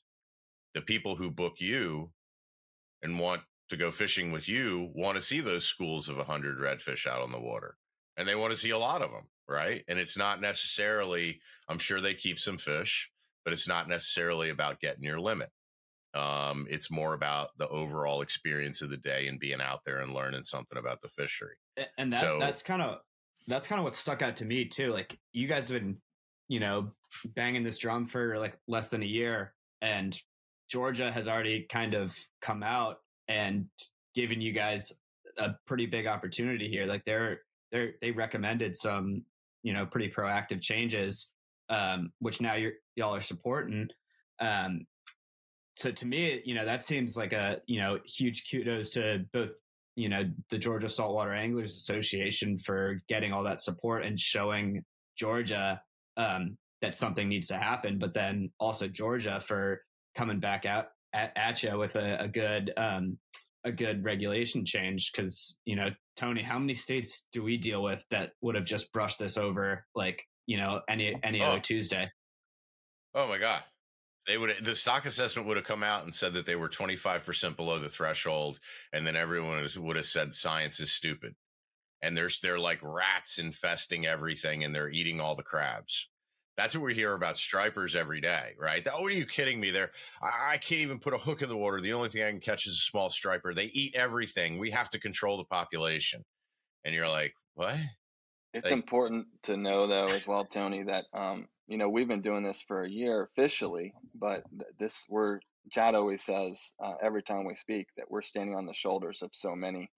the 0.75 0.83
people 0.83 1.17
who 1.17 1.31
book 1.31 1.55
you 1.59 2.11
and 3.03 3.19
want 3.19 3.43
to 3.71 3.77
go 3.77 3.91
fishing 3.91 4.31
with 4.31 4.49
you 4.49 4.91
want 4.95 5.17
to 5.17 5.23
see 5.23 5.41
those 5.41 5.65
schools 5.65 6.09
of 6.09 6.17
100 6.17 6.59
redfish 6.59 7.07
out 7.07 7.23
on 7.23 7.33
the 7.33 7.41
water 7.41 7.77
and 8.17 8.27
they 8.27 8.35
want 8.35 8.53
to 8.53 8.59
see 8.59 8.71
a 8.71 8.79
lot 8.79 9.03
of 9.03 9.11
them 9.11 9.27
right? 9.49 9.85
And 9.89 9.99
it's 9.99 10.17
not 10.17 10.41
necessarily, 10.41 11.41
I'm 11.69 11.79
sure 11.79 12.01
they 12.01 12.15
keep 12.15 12.39
some 12.39 12.59
fish, 12.59 13.11
but 13.45 13.53
it's 13.53 13.69
not 13.69 13.89
necessarily 13.89 14.51
about 14.51 14.81
getting 14.81 15.05
your 15.05 15.21
limit. 15.21 15.51
Um, 16.15 16.67
it's 16.71 16.91
more 16.91 17.13
about 17.13 17.51
the 17.59 17.69
overall 17.69 18.23
experience 18.23 18.81
of 18.81 18.91
the 18.91 18.97
day 18.97 19.27
and 19.27 19.39
being 19.39 19.61
out 19.61 19.81
there 19.85 19.99
and 19.99 20.15
learning 20.15 20.45
something 20.45 20.79
about 20.79 21.03
the 21.03 21.09
fishery. 21.09 21.57
And 21.99 22.13
that, 22.13 22.21
so, 22.21 22.39
that's 22.41 22.63
kind 22.63 22.81
of 22.81 23.01
that's 23.47 23.69
kind 23.69 23.79
of 23.79 23.85
what 23.85 23.95
stuck 23.95 24.23
out 24.23 24.37
to 24.37 24.45
me 24.45 24.65
too. 24.65 24.93
Like 24.93 25.19
you 25.35 25.47
guys 25.47 25.69
have 25.69 25.81
been, 25.81 25.99
you 26.49 26.59
know, 26.59 26.93
banging 27.35 27.65
this 27.65 27.77
drum 27.77 28.07
for 28.07 28.39
like 28.39 28.59
less 28.67 28.89
than 28.89 29.03
a 29.03 29.07
year, 29.07 29.53
and 29.83 30.19
Georgia 30.71 31.13
has 31.13 31.29
already 31.29 31.67
kind 31.69 31.93
of 31.93 32.17
come 32.41 32.63
out 32.63 33.01
and 33.29 33.67
given 34.15 34.41
you 34.41 34.53
guys 34.53 35.03
a 35.37 35.55
pretty 35.67 35.85
big 35.85 36.07
opportunity 36.07 36.69
here. 36.71 36.87
Like 36.87 37.05
they're 37.05 37.41
they 38.01 38.11
recommended 38.11 38.77
some 38.77 39.23
you 39.63 39.73
know 39.73 39.87
pretty 39.87 40.11
proactive 40.11 40.61
changes, 40.61 41.33
um, 41.69 42.13
which 42.21 42.41
now 42.41 42.55
you're 42.55 42.73
y'all 42.95 43.15
are 43.15 43.21
supporting. 43.21 43.89
Um, 44.39 44.87
so 45.75 45.91
to 45.91 46.07
me, 46.07 46.43
you 46.45 46.55
know 46.55 46.65
that 46.65 46.85
seems 46.85 47.17
like 47.17 47.33
a 47.33 47.61
you 47.67 47.81
know 47.81 47.99
huge 48.07 48.45
kudos 48.51 48.91
to 48.91 49.25
both 49.33 49.51
you 49.97 50.09
know 50.09 50.25
the 50.51 50.59
Georgia 50.59 50.89
Saltwater 50.89 51.33
Anglers 51.33 51.77
Association 51.77 52.59
for 52.59 53.01
getting 53.09 53.33
all 53.33 53.45
that 53.45 53.61
support 53.61 54.05
and 54.05 54.19
showing 54.19 54.85
Georgia 55.17 55.81
um, 56.17 56.57
that 56.83 56.95
something 56.95 57.29
needs 57.29 57.49
to 57.49 57.57
happen, 57.57 57.99
but 57.99 58.15
then 58.15 58.51
also 58.61 58.87
Georgia 58.89 59.41
for 59.41 59.83
coming 60.15 60.41
back 60.41 60.67
out 60.67 60.89
at, 61.13 61.33
at 61.37 61.63
you 61.63 61.77
with 61.79 61.97
a, 61.97 62.21
a 62.21 62.29
good 62.29 62.73
um, 62.77 63.19
a 63.65 63.73
good 63.73 64.05
regulation 64.05 64.65
change 64.65 65.11
because 65.13 65.59
you 65.65 65.77
know 65.77 65.89
tony 66.17 66.43
how 66.43 66.59
many 66.59 66.75
states 66.75 67.29
do 67.33 67.43
we 67.43 67.57
deal 67.57 67.83
with 67.83 68.05
that 68.11 68.33
would 68.41 68.55
have 68.55 68.65
just 68.65 68.93
brushed 68.93 69.19
this 69.19 69.37
over 69.37 69.85
like 69.95 70.25
you 70.47 70.57
know 70.57 70.81
any 70.89 71.19
any 71.23 71.43
oh. 71.43 71.47
other 71.47 71.61
tuesday? 71.61 72.11
Oh 73.15 73.29
my 73.29 73.39
god. 73.39 73.63
They 74.27 74.39
would 74.39 74.57
the 74.63 74.75
stock 74.75 75.05
assessment 75.05 75.47
would 75.47 75.57
have 75.57 75.67
come 75.67 75.83
out 75.83 76.05
and 76.05 76.13
said 76.13 76.35
that 76.35 76.47
they 76.47 76.57
were 76.57 76.69
25% 76.69 77.57
below 77.57 77.79
the 77.79 77.89
threshold 77.89 78.59
and 78.93 79.07
then 79.07 79.15
everyone 79.15 79.65
would 79.79 79.97
have 79.97 80.07
said 80.07 80.35
science 80.35 80.81
is 80.81 80.91
stupid. 80.91 81.35
And 82.03 82.17
there's 82.17 82.41
they're 82.41 82.59
like 82.59 82.81
rats 82.83 83.39
infesting 83.39 84.07
everything 84.07 84.65
and 84.65 84.75
they're 84.75 84.91
eating 84.91 85.21
all 85.21 85.37
the 85.37 85.43
crabs 85.43 86.09
that's 86.57 86.75
what 86.75 86.85
we 86.85 86.95
hear 86.95 87.13
about 87.13 87.37
stripers 87.37 87.95
every 87.95 88.21
day, 88.21 88.55
right? 88.59 88.87
Oh, 88.93 89.05
are 89.05 89.11
you 89.11 89.27
kidding 89.27 89.61
me? 89.61 89.71
There, 89.71 89.91
I 90.23 90.57
can't 90.57 90.81
even 90.81 90.99
put 90.99 91.15
a 91.15 91.19
hook 91.19 91.43
in 91.43 91.49
the 91.49 91.57
water. 91.57 91.81
The 91.81 91.93
only 91.93 92.09
thing 92.09 92.23
I 92.23 92.31
can 92.31 92.41
catch 92.41 92.67
is 92.67 92.75
a 92.75 92.91
small 92.91 93.11
striper. 93.11 93.53
They 93.53 93.67
eat 93.67 93.95
everything. 93.95 94.59
We 94.59 94.71
have 94.71 94.91
to 94.91 94.99
control 94.99 95.37
the 95.37 95.45
population. 95.45 96.25
And 96.85 96.95
you're 96.95 97.09
like, 97.09 97.35
what? 97.55 97.77
It's 98.55 98.65
like, 98.65 98.73
important 98.73 99.27
to 99.45 99.57
know, 99.57 99.87
though, 99.87 100.09
as 100.09 100.27
well, 100.27 100.45
Tony, 100.45 100.85
that 100.85 101.05
um, 101.13 101.47
you 101.67 101.77
know 101.77 101.91
we've 101.91 102.09
been 102.09 102.23
doing 102.23 102.43
this 102.43 102.63
for 102.63 102.83
a 102.83 102.89
year 102.89 103.29
officially, 103.31 103.93
but 104.15 104.45
this 104.79 105.05
we're 105.11 105.41
Chad 105.71 105.95
always 105.95 106.23
says 106.23 106.73
uh, 106.83 106.95
every 107.03 107.23
time 107.23 107.45
we 107.45 107.55
speak 107.55 107.89
that 107.97 108.11
we're 108.11 108.23
standing 108.23 108.55
on 108.55 108.67
the 108.67 108.73
shoulders 108.73 109.23
of 109.23 109.31
so 109.33 109.55
many 109.55 109.91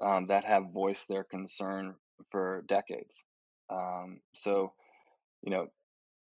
um, 0.00 0.26
that 0.28 0.44
have 0.44 0.72
voiced 0.72 1.08
their 1.08 1.24
concern 1.24 1.94
for 2.30 2.64
decades. 2.66 3.24
Um, 3.70 4.20
so, 4.34 4.72
you 5.42 5.50
know, 5.50 5.68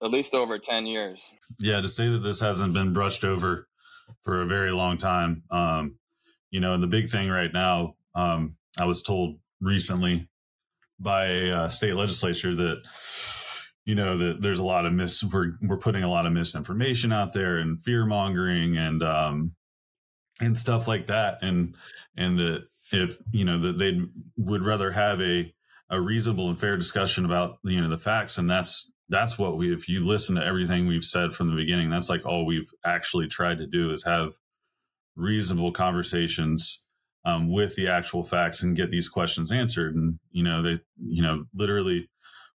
at 0.02 0.10
least 0.10 0.34
over 0.34 0.58
10 0.58 0.86
years. 0.86 1.30
Yeah, 1.58 1.80
to 1.80 1.88
say 1.88 2.08
that 2.08 2.20
this 2.20 2.40
hasn't 2.40 2.74
been 2.74 2.92
brushed 2.92 3.24
over 3.24 3.68
for 4.22 4.42
a 4.42 4.46
very 4.46 4.70
long 4.70 4.96
time. 4.98 5.42
Um, 5.50 5.96
you 6.50 6.60
know, 6.60 6.74
and 6.74 6.82
the 6.82 6.88
big 6.88 7.10
thing 7.10 7.28
right 7.28 7.52
now, 7.52 7.94
um, 8.14 8.56
I 8.78 8.84
was 8.84 9.02
told 9.02 9.38
recently 9.60 10.28
by 10.98 11.26
a 11.26 11.52
uh, 11.52 11.68
state 11.68 11.94
legislature 11.94 12.54
that 12.54 12.82
you 13.84 13.94
know 13.94 14.16
that 14.18 14.42
there's 14.42 14.58
a 14.58 14.64
lot 14.64 14.86
of 14.86 14.92
mis 14.92 15.24
we're 15.24 15.52
we're 15.62 15.78
putting 15.78 16.04
a 16.04 16.10
lot 16.10 16.26
of 16.26 16.32
misinformation 16.32 17.12
out 17.12 17.32
there 17.32 17.58
and 17.58 17.82
fear 17.82 18.04
mongering 18.04 18.76
and 18.76 19.02
um 19.02 19.52
and 20.40 20.58
stuff 20.58 20.86
like 20.86 21.06
that 21.06 21.38
and 21.42 21.74
and 22.16 22.38
that 22.38 22.64
if 22.92 23.16
you 23.32 23.44
know 23.44 23.58
that 23.58 23.78
they 23.78 24.00
would 24.36 24.64
rather 24.64 24.90
have 24.90 25.20
a 25.22 25.52
a 25.88 26.00
reasonable 26.00 26.48
and 26.48 26.60
fair 26.60 26.76
discussion 26.76 27.24
about 27.24 27.58
you 27.64 27.80
know 27.80 27.88
the 27.88 27.98
facts 27.98 28.38
and 28.38 28.48
that's 28.48 28.92
that's 29.10 29.38
what 29.38 29.58
we 29.58 29.74
if 29.74 29.88
you 29.88 30.00
listen 30.00 30.36
to 30.36 30.44
everything 30.44 30.86
we've 30.86 31.04
said 31.04 31.34
from 31.34 31.50
the 31.50 31.56
beginning 31.56 31.90
that's 31.90 32.08
like 32.08 32.24
all 32.24 32.46
we've 32.46 32.70
actually 32.84 33.26
tried 33.26 33.58
to 33.58 33.66
do 33.66 33.92
is 33.92 34.04
have 34.04 34.32
reasonable 35.16 35.72
conversations 35.72 36.86
um, 37.24 37.52
with 37.52 37.74
the 37.76 37.88
actual 37.88 38.24
facts 38.24 38.62
and 38.62 38.76
get 38.76 38.90
these 38.90 39.08
questions 39.08 39.52
answered. 39.52 39.94
And 39.94 40.18
you 40.32 40.42
know, 40.42 40.62
they 40.62 40.80
you 40.98 41.22
know 41.22 41.44
literally 41.54 42.08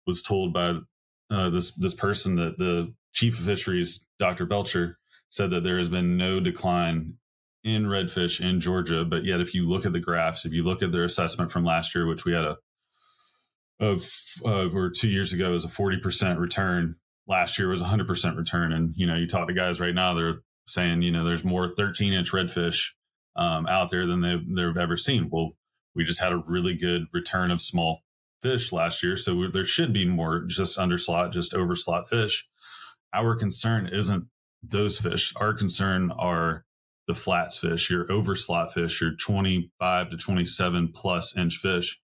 was 0.07 0.21
told 0.21 0.53
by 0.53 0.79
uh, 1.29 1.49
this 1.49 1.73
this 1.75 1.93
person 1.93 2.35
that 2.37 2.57
the 2.57 2.93
chief 3.13 3.39
of 3.39 3.45
fisheries, 3.45 4.07
Dr. 4.19 4.45
Belcher, 4.45 4.97
said 5.29 5.51
that 5.51 5.63
there 5.63 5.77
has 5.77 5.89
been 5.89 6.17
no 6.17 6.39
decline 6.39 7.15
in 7.63 7.85
redfish 7.85 8.41
in 8.41 8.59
Georgia. 8.59 9.05
But 9.05 9.25
yet, 9.25 9.41
if 9.41 9.53
you 9.53 9.67
look 9.67 9.85
at 9.85 9.93
the 9.93 9.99
graphs, 9.99 10.45
if 10.45 10.53
you 10.53 10.63
look 10.63 10.81
at 10.81 10.91
their 10.91 11.03
assessment 11.03 11.51
from 11.51 11.65
last 11.65 11.93
year, 11.93 12.07
which 12.07 12.25
we 12.25 12.33
had 12.33 12.45
a 12.45 12.57
of 13.79 14.07
uh, 14.45 14.69
or 14.69 14.89
two 14.89 15.09
years 15.09 15.33
ago 15.33 15.51
was 15.51 15.65
a 15.65 15.69
40% 15.69 16.39
return. 16.39 16.95
Last 17.27 17.57
year 17.57 17.69
was 17.69 17.81
100% 17.81 18.37
return. 18.37 18.71
And 18.71 18.93
you 18.95 19.07
know 19.07 19.15
you 19.15 19.27
talk 19.27 19.47
to 19.47 19.53
guys 19.53 19.79
right 19.79 19.95
now 19.95 20.13
they're 20.13 20.39
saying 20.67 21.01
you 21.01 21.11
know 21.11 21.23
there's 21.23 21.43
more 21.43 21.73
13 21.75 22.13
inch 22.13 22.31
redfish 22.31 22.91
um, 23.35 23.67
out 23.67 23.89
there 23.89 24.05
than 24.05 24.21
they've, 24.21 24.43
they've 24.55 24.77
ever 24.77 24.97
seen. 24.97 25.29
Well 25.31 25.51
we 25.95 26.03
just 26.03 26.21
had 26.21 26.33
a 26.33 26.43
really 26.47 26.75
good 26.75 27.05
return 27.13 27.51
of 27.51 27.61
small 27.61 28.01
fish 28.41 28.71
last 28.71 29.03
year. 29.03 29.15
So 29.15 29.47
there 29.47 29.63
should 29.63 29.93
be 29.93 30.05
more 30.05 30.41
just 30.41 30.77
under 30.77 30.97
slot 30.97 31.31
just 31.31 31.53
over 31.53 31.75
slot 31.75 32.07
fish. 32.07 32.47
Our 33.13 33.35
concern 33.35 33.87
isn't 33.87 34.27
those 34.61 34.99
fish. 34.99 35.33
Our 35.35 35.53
concern 35.53 36.11
are 36.11 36.65
the 37.07 37.13
flats 37.13 37.57
fish 37.57 37.89
your 37.89 38.09
over 38.11 38.35
slot 38.35 38.73
fish 38.73 39.01
your 39.01 39.11
25 39.15 40.09
to 40.09 40.17
27 40.17 40.91
plus 40.93 41.35
inch 41.37 41.57
fish 41.57 41.99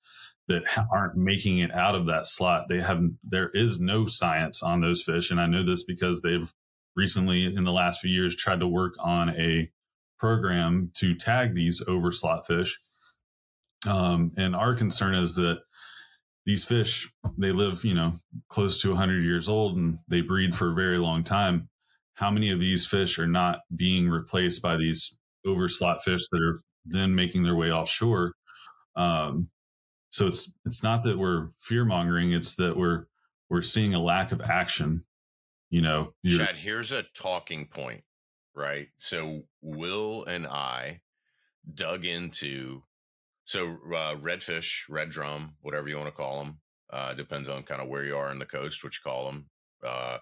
that 0.49 0.65
aren't 0.93 1.17
making 1.17 1.59
it 1.59 1.73
out 1.75 1.95
of 1.95 2.07
that 2.07 2.27
slot. 2.27 2.69
They 2.69 2.81
have 2.81 3.03
there 3.23 3.51
is 3.51 3.81
no 3.81 4.07
science 4.07 4.63
on 4.63 4.81
those 4.81 5.03
fish, 5.03 5.31
and 5.31 5.41
I 5.41 5.47
know 5.47 5.63
this 5.63 5.85
because 5.85 6.21
they've 6.21 6.53
recently 6.97 7.45
in 7.47 7.65
the 7.65 7.73
last 7.73 8.01
few 8.01 8.11
years 8.11 8.37
tried 8.37 8.61
to 8.61 8.69
work 8.69 8.95
on 8.99 9.31
a 9.31 9.71
program 10.19 10.91
to 10.95 11.15
tag 11.15 11.55
these 11.55 11.83
over 11.87 12.13
slot 12.13 12.47
fish. 12.47 12.79
Um, 13.89 14.33
and 14.37 14.55
our 14.55 14.75
concern 14.75 15.15
is 15.15 15.35
that 15.35 15.61
these 16.47 16.65
fish 16.65 17.11
they 17.39 17.53
live 17.53 17.85
you 17.85 17.95
know 17.95 18.13
close 18.49 18.81
to 18.83 18.91
100 18.91 19.23
years 19.23 19.49
old 19.49 19.77
and 19.77 19.99
they 20.09 20.21
breed 20.21 20.55
for 20.55 20.71
a 20.71 20.75
very 20.75 20.99
long 20.99 21.25
time 21.25 21.69
how 22.15 22.31
many 22.31 22.51
of 22.51 22.61
these 22.61 22.87
fish 22.87 23.19
are 23.19 23.27
not 23.27 23.61
being 23.75 24.09
replaced 24.09 24.63
by 24.63 24.77
these 24.77 25.19
over 25.47 25.69
slot 25.69 26.03
fish 26.03 26.23
that 26.31 26.41
are 26.41 26.61
then 26.85 27.15
making 27.15 27.43
their 27.43 27.57
way 27.57 27.71
offshore 27.71 28.35
um, 28.97 29.49
so 30.14 30.28
it's 30.28 30.56
it's 30.64 30.80
not 30.80 31.02
that 31.02 31.18
we're 31.18 31.49
fear 31.59 31.85
mongering; 31.85 32.33
it's 32.33 32.54
that 32.54 32.76
we're 32.76 33.06
we're 33.50 33.62
seeing 33.62 33.94
a 33.94 34.00
lack 34.00 34.30
of 34.30 34.40
action. 34.40 35.04
You 35.71 35.83
know, 35.83 36.14
Chad. 36.25 36.54
Here's 36.54 36.92
a 36.92 37.02
talking 37.16 37.66
point, 37.66 38.04
right? 38.54 38.87
So 38.99 39.42
Will 39.61 40.25
and 40.26 40.47
I 40.47 41.00
dug 41.75 42.04
into 42.04 42.85
so 43.44 43.71
uh, 43.92 44.14
redfish, 44.14 44.85
red 44.88 45.11
drum, 45.11 45.56
whatever 45.62 45.88
you 45.88 45.97
want 45.97 46.06
to 46.06 46.12
call 46.12 46.44
them, 46.44 46.59
uh, 46.92 47.14
depends 47.14 47.49
on 47.49 47.64
kind 47.64 47.83
of 47.83 47.88
where 47.88 48.04
you 48.04 48.16
are 48.16 48.30
in 48.30 48.38
the 48.38 48.47
coast, 48.47 48.85
which 48.85 49.00
you 49.04 49.11
call 49.11 49.26
them. 49.26 49.47
Uh, 49.85 50.18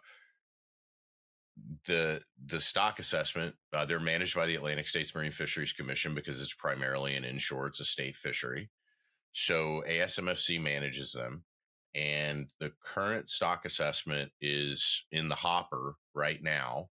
the 1.87 2.23
the 2.47 2.61
stock 2.61 2.99
assessment 2.99 3.55
uh, 3.75 3.85
they're 3.85 4.01
managed 4.01 4.35
by 4.35 4.47
the 4.47 4.55
Atlantic 4.55 4.89
States 4.89 5.15
Marine 5.15 5.33
Fisheries 5.33 5.75
Commission 5.75 6.15
because 6.15 6.41
it's 6.41 6.55
primarily 6.55 7.15
an 7.15 7.27
inshore, 7.27 7.67
it's 7.67 7.81
a 7.81 7.85
state 7.85 8.17
fishery. 8.17 8.71
So 9.33 9.83
ASMFC 9.89 10.61
manages 10.61 11.13
them. 11.13 11.45
And 11.95 12.51
the 12.59 12.73
current 12.83 13.29
stock 13.29 13.65
assessment 13.65 14.33
is 14.41 15.05
in 15.13 15.29
the 15.29 15.35
hopper 15.35 15.97
right 16.15 16.43
now. 16.43 16.89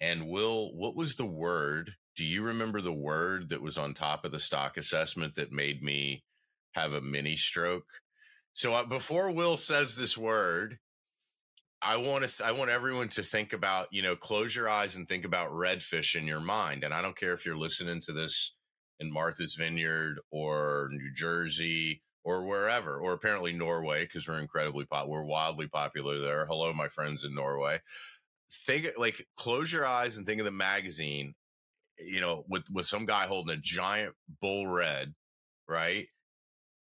And 0.00 0.28
Will, 0.28 0.72
what 0.74 0.94
was 0.94 1.16
the 1.16 1.26
word? 1.26 1.92
Do 2.16 2.24
you 2.24 2.42
remember 2.42 2.80
the 2.80 2.92
word 2.92 3.48
that 3.48 3.62
was 3.62 3.76
on 3.76 3.94
top 3.94 4.24
of 4.24 4.32
the 4.32 4.38
stock 4.38 4.76
assessment 4.76 5.34
that 5.34 5.52
made 5.52 5.82
me 5.82 6.24
have 6.74 6.92
a 6.92 7.00
mini 7.00 7.34
stroke? 7.34 7.86
So 8.54 8.74
uh, 8.74 8.84
before 8.84 9.32
Will 9.32 9.56
says 9.56 9.96
this 9.96 10.16
word, 10.16 10.78
I 11.82 11.96
want 11.96 12.22
to 12.24 12.28
th- 12.28 12.46
I 12.46 12.52
want 12.52 12.70
everyone 12.70 13.08
to 13.10 13.22
think 13.22 13.52
about, 13.52 13.88
you 13.92 14.02
know, 14.02 14.16
close 14.16 14.56
your 14.56 14.68
eyes 14.68 14.96
and 14.96 15.08
think 15.08 15.24
about 15.24 15.50
redfish 15.50 16.16
in 16.16 16.26
your 16.26 16.40
mind. 16.40 16.84
And 16.84 16.94
I 16.94 17.02
don't 17.02 17.16
care 17.16 17.32
if 17.32 17.44
you're 17.44 17.56
listening 17.56 18.00
to 18.02 18.12
this 18.12 18.54
in 19.00 19.12
Martha's 19.12 19.54
Vineyard 19.54 20.20
or 20.30 20.88
New 20.92 21.12
Jersey 21.12 22.02
or 22.24 22.44
wherever, 22.44 22.98
or 22.98 23.12
apparently 23.12 23.52
Norway, 23.52 24.04
because 24.04 24.26
we're 24.26 24.40
incredibly 24.40 24.84
pop, 24.84 25.06
we're 25.06 25.22
wildly 25.22 25.68
popular 25.68 26.18
there. 26.18 26.46
Hello, 26.46 26.72
my 26.72 26.88
friends 26.88 27.24
in 27.24 27.34
Norway. 27.34 27.78
Think 28.50 28.92
like 28.96 29.26
close 29.36 29.72
your 29.72 29.86
eyes 29.86 30.16
and 30.16 30.26
think 30.26 30.40
of 30.40 30.44
the 30.44 30.50
magazine, 30.50 31.34
you 31.98 32.20
know, 32.20 32.44
with 32.48 32.64
with 32.72 32.86
some 32.86 33.06
guy 33.06 33.26
holding 33.26 33.56
a 33.56 33.60
giant 33.60 34.14
bull 34.40 34.66
red, 34.66 35.14
right? 35.68 36.08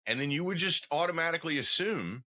And 0.07 0.20
then 0.20 0.31
you 0.31 0.44
would 0.44 0.59
just 0.59 0.87
automatically 0.90 1.59
assume 1.59 2.25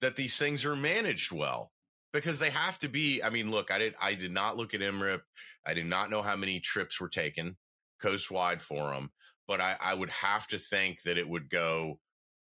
that 0.00 0.16
these 0.16 0.38
things 0.38 0.64
are 0.64 0.76
managed 0.76 1.32
well 1.32 1.72
because 2.12 2.38
they 2.38 2.50
have 2.50 2.78
to 2.78 2.88
be. 2.88 3.22
I 3.22 3.30
mean, 3.30 3.50
look, 3.50 3.70
I 3.70 3.78
did 3.78 3.94
I 4.00 4.14
did 4.14 4.32
not 4.32 4.56
look 4.56 4.74
at 4.74 4.80
MRIP. 4.80 5.20
I 5.66 5.74
did 5.74 5.86
not 5.86 6.10
know 6.10 6.22
how 6.22 6.36
many 6.36 6.58
trips 6.58 7.00
were 7.00 7.08
taken 7.08 7.56
coast 8.00 8.30
wide 8.30 8.62
for 8.62 8.92
them. 8.92 9.10
But 9.46 9.60
I, 9.60 9.76
I 9.80 9.94
would 9.94 10.10
have 10.10 10.46
to 10.48 10.58
think 10.58 11.02
that 11.02 11.18
it 11.18 11.28
would 11.28 11.50
go 11.50 11.98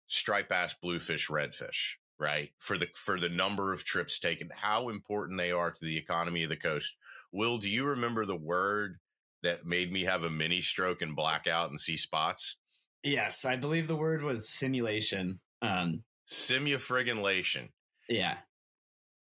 stripe 0.07 0.49
bass, 0.49 0.75
bluefish, 0.81 1.27
redfish, 1.29 1.95
right? 2.19 2.49
For 2.59 2.77
the 2.77 2.87
for 2.93 3.19
the 3.19 3.29
number 3.29 3.71
of 3.71 3.85
trips 3.85 4.19
taken, 4.19 4.49
how 4.53 4.89
important 4.89 5.39
they 5.39 5.51
are 5.51 5.71
to 5.71 5.85
the 5.85 5.97
economy 5.97 6.43
of 6.43 6.49
the 6.49 6.57
coast. 6.57 6.97
Will, 7.31 7.57
do 7.57 7.69
you 7.69 7.85
remember 7.85 8.25
the 8.25 8.35
word 8.35 8.97
that 9.43 9.65
made 9.65 9.91
me 9.91 10.03
have 10.03 10.23
a 10.23 10.29
mini 10.29 10.59
stroke 10.61 11.01
and 11.01 11.15
blackout 11.15 11.69
and 11.69 11.79
see 11.79 11.95
spots? 11.95 12.57
Yes, 13.03 13.45
I 13.45 13.55
believe 13.55 13.87
the 13.87 13.95
word 13.95 14.21
was 14.21 14.49
simulation. 14.49 15.39
Um 15.61 16.03
Simufriginlation. 16.29 17.69
Yeah. 18.07 18.37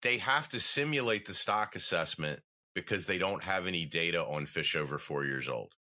They 0.03 0.19
have 0.19 0.49
to 0.51 0.61
simulate 0.61 1.27
the 1.27 1.35
stock 1.35 1.75
assessment 1.75 2.41
because 2.75 3.07
they 3.07 3.19
don't 3.19 3.43
have 3.43 3.67
any 3.67 3.87
data 3.87 4.23
on 4.23 4.47
fish 4.47 4.77
over 4.77 4.99
four 4.99 5.25
years 5.25 5.49
old. 5.49 5.73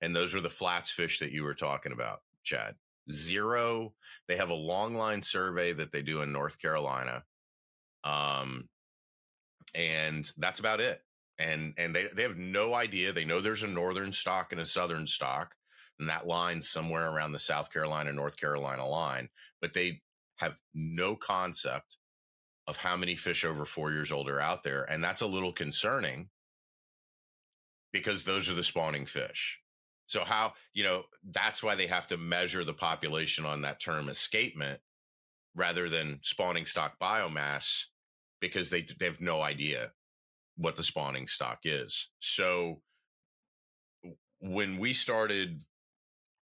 And 0.00 0.14
those 0.14 0.34
are 0.34 0.40
the 0.40 0.50
flats 0.50 0.90
fish 0.90 1.18
that 1.18 1.32
you 1.32 1.42
were 1.42 1.54
talking 1.54 1.92
about, 1.92 2.22
Chad. 2.42 2.74
Zero. 3.10 3.94
They 4.28 4.36
have 4.36 4.50
a 4.50 4.54
long 4.54 4.94
line 4.94 5.22
survey 5.22 5.72
that 5.72 5.92
they 5.92 6.02
do 6.02 6.22
in 6.22 6.32
North 6.32 6.58
Carolina. 6.58 7.24
Um, 8.04 8.68
and 9.74 10.30
that's 10.38 10.60
about 10.60 10.80
it. 10.80 11.02
And 11.38 11.74
and 11.78 11.94
they, 11.94 12.08
they 12.14 12.22
have 12.22 12.36
no 12.36 12.74
idea. 12.74 13.12
They 13.12 13.24
know 13.24 13.40
there's 13.40 13.62
a 13.62 13.68
northern 13.68 14.12
stock 14.12 14.52
and 14.52 14.60
a 14.60 14.66
southern 14.66 15.06
stock, 15.06 15.54
and 15.98 16.08
that 16.08 16.26
line's 16.26 16.68
somewhere 16.68 17.10
around 17.10 17.32
the 17.32 17.38
South 17.38 17.72
Carolina, 17.72 18.12
North 18.12 18.36
Carolina 18.36 18.86
line, 18.86 19.28
but 19.60 19.74
they 19.74 20.02
have 20.36 20.58
no 20.74 21.16
concept 21.16 21.96
of 22.66 22.76
how 22.76 22.96
many 22.96 23.16
fish 23.16 23.44
over 23.44 23.64
four 23.64 23.90
years 23.90 24.12
old 24.12 24.28
are 24.28 24.40
out 24.40 24.62
there. 24.62 24.84
And 24.90 25.02
that's 25.02 25.20
a 25.20 25.26
little 25.26 25.52
concerning 25.52 26.28
because 27.92 28.24
those 28.24 28.50
are 28.50 28.54
the 28.54 28.62
spawning 28.62 29.06
fish. 29.06 29.61
So 30.12 30.24
how, 30.24 30.52
you 30.74 30.84
know, 30.84 31.04
that's 31.30 31.62
why 31.62 31.74
they 31.74 31.86
have 31.86 32.06
to 32.08 32.18
measure 32.18 32.64
the 32.64 32.74
population 32.74 33.46
on 33.46 33.62
that 33.62 33.80
term 33.80 34.10
escapement 34.10 34.78
rather 35.54 35.88
than 35.88 36.20
spawning 36.22 36.66
stock 36.66 36.96
biomass 37.00 37.84
because 38.38 38.68
they 38.68 38.82
they 39.00 39.06
have 39.06 39.22
no 39.22 39.40
idea 39.40 39.90
what 40.56 40.76
the 40.76 40.82
spawning 40.82 41.26
stock 41.26 41.60
is. 41.64 42.10
So 42.20 42.82
when 44.38 44.76
we 44.78 44.92
started 44.92 45.62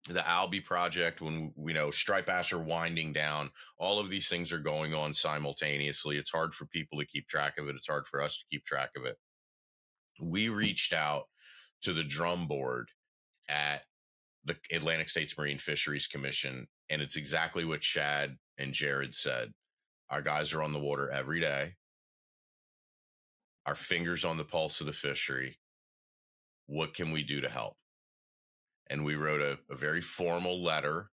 the 0.09 0.27
Alby 0.29 0.59
project, 0.59 1.19
when 1.19 1.51
you 1.57 1.73
know 1.73 1.89
striped 1.89 2.27
bass 2.27 2.53
are 2.53 2.59
winding 2.59 3.13
down, 3.13 3.49
all 3.79 3.97
of 3.97 4.11
these 4.11 4.29
things 4.29 4.51
are 4.51 4.59
going 4.59 4.93
on 4.93 5.11
simultaneously. 5.11 6.17
It's 6.17 6.29
hard 6.31 6.53
for 6.53 6.67
people 6.67 6.99
to 6.99 7.05
keep 7.07 7.27
track 7.27 7.57
of 7.57 7.67
it. 7.67 7.75
It's 7.75 7.87
hard 7.87 8.07
for 8.07 8.21
us 8.21 8.37
to 8.37 8.45
keep 8.51 8.63
track 8.63 8.91
of 8.95 9.05
it. 9.05 9.17
We 10.21 10.49
reached 10.49 10.93
out 10.93 11.23
to 11.81 11.93
the 11.93 12.03
drum 12.03 12.47
board 12.47 12.89
at 13.49 13.81
the 14.43 14.55
Atlantic 14.71 15.09
States 15.09 15.37
Marine 15.37 15.57
Fisheries 15.57 16.07
Commission, 16.07 16.67
and 16.89 17.01
it's 17.01 17.15
exactly 17.15 17.65
what 17.65 17.81
Chad 17.81 18.37
and 18.57 18.73
Jared 18.73 19.13
said. 19.13 19.53
Our 20.09 20.21
guys 20.21 20.53
are 20.53 20.61
on 20.61 20.73
the 20.73 20.79
water 20.79 21.09
every 21.09 21.39
day. 21.39 21.73
Our 23.65 23.75
fingers 23.75 24.23
on 24.23 24.37
the 24.37 24.43
pulse 24.43 24.79
of 24.79 24.87
the 24.87 24.93
fishery. 24.93 25.57
What 26.67 26.93
can 26.93 27.11
we 27.11 27.23
do 27.23 27.41
to 27.41 27.49
help? 27.49 27.75
And 28.87 29.03
we 29.03 29.15
wrote 29.15 29.41
a, 29.41 29.57
a 29.71 29.75
very 29.75 30.01
formal 30.01 30.63
letter, 30.63 31.09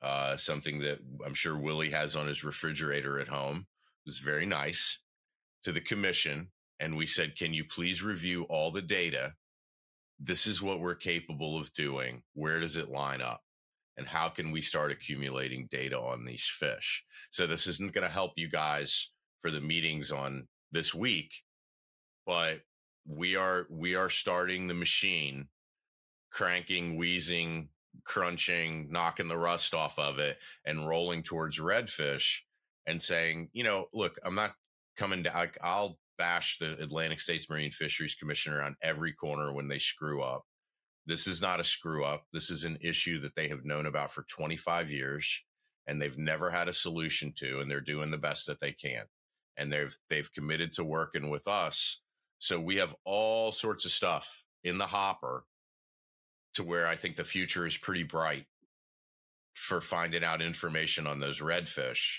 uh, 0.00 0.36
something 0.36 0.78
that 0.80 1.00
I'm 1.26 1.34
sure 1.34 1.58
Willie 1.58 1.90
has 1.90 2.14
on 2.14 2.28
his 2.28 2.44
refrigerator 2.44 3.18
at 3.18 3.26
home. 3.26 3.66
It 4.06 4.08
was 4.08 4.18
very 4.18 4.46
nice 4.46 5.00
to 5.64 5.72
the 5.72 5.80
commission. 5.80 6.50
And 6.78 6.96
we 6.96 7.08
said, 7.08 7.36
can 7.36 7.52
you 7.52 7.64
please 7.64 8.04
review 8.04 8.44
all 8.44 8.70
the 8.70 8.82
data 8.82 9.34
this 10.20 10.46
is 10.46 10.62
what 10.62 10.80
we're 10.80 10.94
capable 10.94 11.58
of 11.58 11.72
doing. 11.74 12.22
Where 12.34 12.60
does 12.60 12.76
it 12.76 12.90
line 12.90 13.20
up? 13.20 13.42
And 13.96 14.06
how 14.06 14.28
can 14.28 14.50
we 14.52 14.60
start 14.60 14.92
accumulating 14.92 15.68
data 15.70 15.98
on 15.98 16.24
these 16.24 16.46
fish? 16.46 17.04
So 17.30 17.46
this 17.46 17.66
isn't 17.66 17.92
going 17.92 18.06
to 18.06 18.12
help 18.12 18.32
you 18.36 18.48
guys 18.48 19.10
for 19.42 19.50
the 19.50 19.60
meetings 19.60 20.12
on 20.12 20.46
this 20.72 20.94
week, 20.94 21.32
but 22.26 22.60
we 23.06 23.36
are 23.36 23.66
we 23.70 23.94
are 23.94 24.10
starting 24.10 24.66
the 24.66 24.74
machine, 24.74 25.48
cranking, 26.30 26.96
wheezing, 26.96 27.70
crunching, 28.04 28.88
knocking 28.90 29.28
the 29.28 29.38
rust 29.38 29.74
off 29.74 29.98
of 29.98 30.18
it, 30.18 30.38
and 30.64 30.86
rolling 30.86 31.22
towards 31.22 31.58
redfish 31.58 32.40
and 32.86 33.02
saying, 33.02 33.48
you 33.52 33.64
know, 33.64 33.86
look, 33.92 34.18
I'm 34.24 34.34
not 34.34 34.54
coming 34.96 35.22
down. 35.22 35.50
I'll 35.62 35.98
bash 36.18 36.58
the 36.58 36.72
Atlantic 36.82 37.20
States 37.20 37.48
Marine 37.48 37.70
Fisheries 37.70 38.14
Commissioner 38.14 38.62
on 38.62 38.76
every 38.82 39.12
corner 39.12 39.52
when 39.52 39.68
they 39.68 39.78
screw 39.78 40.22
up. 40.22 40.44
This 41.06 41.26
is 41.26 41.40
not 41.40 41.60
a 41.60 41.64
screw 41.64 42.04
up. 42.04 42.24
This 42.32 42.50
is 42.50 42.64
an 42.64 42.76
issue 42.82 43.20
that 43.20 43.34
they 43.34 43.48
have 43.48 43.64
known 43.64 43.86
about 43.86 44.12
for 44.12 44.24
25 44.28 44.90
years 44.90 45.42
and 45.88 46.00
they've 46.00 46.18
never 46.18 46.50
had 46.50 46.68
a 46.68 46.72
solution 46.72 47.32
to, 47.38 47.60
and 47.60 47.70
they're 47.70 47.80
doing 47.80 48.10
the 48.10 48.18
best 48.18 48.46
that 48.46 48.60
they 48.60 48.72
can. 48.72 49.04
And 49.56 49.72
they've 49.72 49.96
they've 50.08 50.32
committed 50.32 50.72
to 50.74 50.84
working 50.84 51.30
with 51.30 51.48
us. 51.48 52.00
So 52.38 52.60
we 52.60 52.76
have 52.76 52.94
all 53.04 53.50
sorts 53.50 53.84
of 53.86 53.90
stuff 53.90 54.44
in 54.62 54.78
the 54.78 54.86
hopper 54.86 55.44
to 56.54 56.62
where 56.62 56.86
I 56.86 56.94
think 56.94 57.16
the 57.16 57.24
future 57.24 57.66
is 57.66 57.76
pretty 57.76 58.04
bright 58.04 58.44
for 59.54 59.80
finding 59.80 60.22
out 60.22 60.42
information 60.42 61.06
on 61.06 61.18
those 61.18 61.40
redfish. 61.40 62.18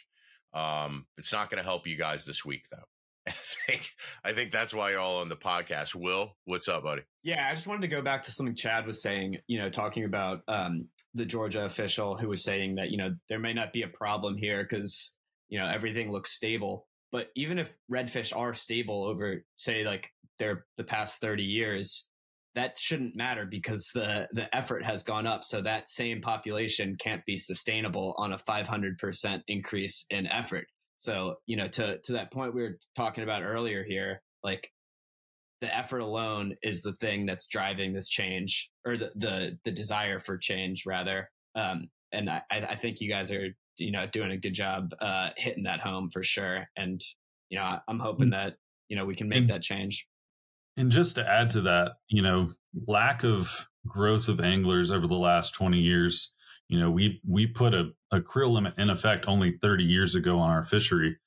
Um, 0.54 1.06
it's 1.18 1.32
not 1.32 1.50
going 1.50 1.60
to 1.60 1.70
help 1.70 1.88
you 1.88 1.96
guys 1.96 2.26
this 2.26 2.44
week, 2.44 2.66
though. 2.72 2.89
I 3.28 3.32
think 3.32 3.90
I 4.24 4.34
think 4.34 4.52
that's 4.52 4.74
why 4.74 4.92
you're 4.92 5.00
all 5.00 5.18
on 5.18 5.30
the 5.30 5.36
podcast. 5.36 5.96
Will, 5.96 6.36
what's 6.46 6.68
up, 6.68 6.84
buddy? 6.84 7.04
Yeah, 7.24 7.48
I 7.50 7.54
just 7.54 7.68
wanted 7.68 7.82
to 7.82 7.88
go 7.88 8.02
back 8.02 8.24
to 8.24 8.32
something 8.32 8.56
Chad 8.56 8.86
was 8.86 9.02
saying. 9.02 9.38
You 9.48 9.60
know, 9.60 9.70
talking 9.70 10.06
about 10.06 10.42
um, 10.48 10.88
the 11.14 11.26
Georgia 11.26 11.66
official 11.66 12.16
who 12.18 12.30
was 12.30 12.44
saying 12.44 12.76
that 12.76 12.92
you 12.92 12.98
know 12.98 13.16
there 13.30 13.40
may 13.40 13.54
not 13.54 13.74
be 13.74 13.84
a 13.84 13.88
problem 13.88 14.38
here 14.38 14.64
because 14.64 15.18
you 15.50 15.60
know 15.60 15.68
everything 15.68 16.12
looks 16.12 16.32
stable. 16.32 16.88
But 17.12 17.30
even 17.36 17.58
if 17.58 17.76
redfish 17.92 18.36
are 18.36 18.54
stable 18.54 19.04
over, 19.04 19.44
say, 19.56 19.84
like 19.84 20.12
their 20.38 20.66
the 20.78 20.84
past 20.84 21.22
thirty 21.22 21.44
years, 21.44 22.10
that 22.56 22.80
shouldn't 22.80 23.16
matter 23.16 23.46
because 23.46 23.90
the 23.94 24.28
the 24.32 24.54
effort 24.56 24.84
has 24.86 25.04
gone 25.04 25.28
up 25.28 25.44
so 25.44 25.62
that 25.62 25.90
same 25.90 26.22
population 26.22 26.96
can't 27.00 27.26
be 27.26 27.38
sustainable 27.38 28.16
on 28.18 28.34
a 28.34 28.38
500% 28.38 29.42
increase 29.48 30.06
in 30.10 30.28
effort 30.28 30.66
so 31.00 31.36
you 31.46 31.56
know 31.56 31.68
to 31.68 31.98
to 32.00 32.14
that 32.14 32.32
point 32.32 32.54
we 32.54 32.62
were 32.62 32.78
talking 32.96 33.24
about 33.24 33.44
earlier 33.44 33.84
here 33.84 34.22
like 34.44 34.72
the 35.62 35.76
effort 35.76 36.00
alone 36.00 36.56
is 36.64 36.84
the 36.84 36.94
thing 36.94 37.26
that's 37.26 37.48
driving 37.48 37.94
this 37.94 38.08
change 38.08 38.70
or 38.86 38.96
the 38.96 39.12
the, 39.16 39.58
the 39.66 39.72
desire 39.72 40.20
for 40.20 40.38
change 40.38 40.86
rather 40.86 41.30
um, 41.56 41.90
and 42.12 42.30
I, 42.30 42.42
I 42.52 42.76
think 42.76 43.02
you 43.02 43.10
guys 43.10 43.32
are 43.32 43.48
you 43.78 43.92
know 43.92 44.06
doing 44.08 44.32
a 44.32 44.38
good 44.38 44.54
job 44.54 44.94
uh, 45.02 45.30
hitting 45.36 45.64
that 45.64 45.80
home 45.80 46.10
for 46.10 46.24
sure 46.24 46.68
and 46.78 47.02
you 47.50 47.58
know 47.58 47.80
i'm 47.88 48.00
hoping 48.00 48.28
mm. 48.28 48.32
that 48.32 48.56
you 48.90 48.96
know 48.96 49.06
we 49.06 49.16
can 49.16 49.28
make 49.28 49.50
that 49.50 49.62
change 49.62 50.08
and 50.80 50.92
just 50.92 51.16
to 51.16 51.30
add 51.30 51.50
to 51.52 51.62
that, 51.62 51.96
you 52.08 52.22
know, 52.22 52.54
lack 52.88 53.26
of 53.26 53.68
growth 53.86 54.30
of 54.30 54.40
anglers 54.40 54.92
over 54.92 55.08
the 55.08 55.16
last 55.16 55.54
20 55.54 55.78
years, 55.78 56.34
you 56.70 56.80
know, 56.80 56.90
we 56.90 57.22
we 57.28 57.48
put 57.48 57.74
a, 57.74 57.90
a 58.12 58.22
creel 58.22 58.52
limit 58.52 58.74
in 58.78 58.90
effect 58.90 59.28
only 59.28 59.58
30 59.58 59.84
years 59.84 60.16
ago 60.16 60.40
on 60.40 60.50
our 60.50 60.64
fishery. 60.64 61.18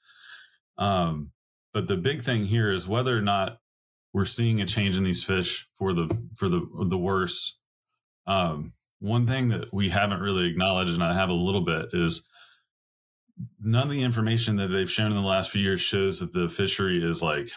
Um, 0.78 1.30
but 1.72 1.88
the 1.88 1.96
big 1.96 2.22
thing 2.22 2.46
here 2.46 2.72
is 2.72 2.88
whether 2.88 3.16
or 3.16 3.22
not 3.22 3.58
we're 4.12 4.24
seeing 4.24 4.60
a 4.60 4.66
change 4.66 4.96
in 4.96 5.04
these 5.04 5.24
fish 5.24 5.68
for 5.78 5.92
the 5.92 6.08
for 6.36 6.48
the 6.48 6.66
the 6.86 6.98
worse. 6.98 7.58
Um, 8.26 8.72
one 9.00 9.26
thing 9.26 9.48
that 9.48 9.72
we 9.72 9.88
haven't 9.88 10.20
really 10.20 10.46
acknowledged, 10.46 10.94
and 10.94 11.02
I 11.02 11.14
have 11.14 11.30
a 11.30 11.34
little 11.34 11.62
bit, 11.62 11.88
is 11.92 12.28
none 13.60 13.84
of 13.84 13.90
the 13.90 14.02
information 14.02 14.56
that 14.56 14.68
they've 14.68 14.90
shown 14.90 15.10
in 15.10 15.16
the 15.20 15.26
last 15.26 15.50
few 15.50 15.62
years 15.62 15.80
shows 15.80 16.20
that 16.20 16.32
the 16.32 16.48
fishery 16.48 17.02
is 17.02 17.22
like 17.22 17.50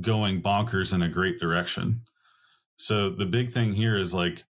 going 0.00 0.42
bonkers 0.42 0.94
in 0.94 1.02
a 1.02 1.08
great 1.08 1.38
direction. 1.38 2.02
So 2.76 3.10
the 3.10 3.26
big 3.26 3.52
thing 3.52 3.72
here 3.72 3.98
is 3.98 4.14
like 4.14 4.44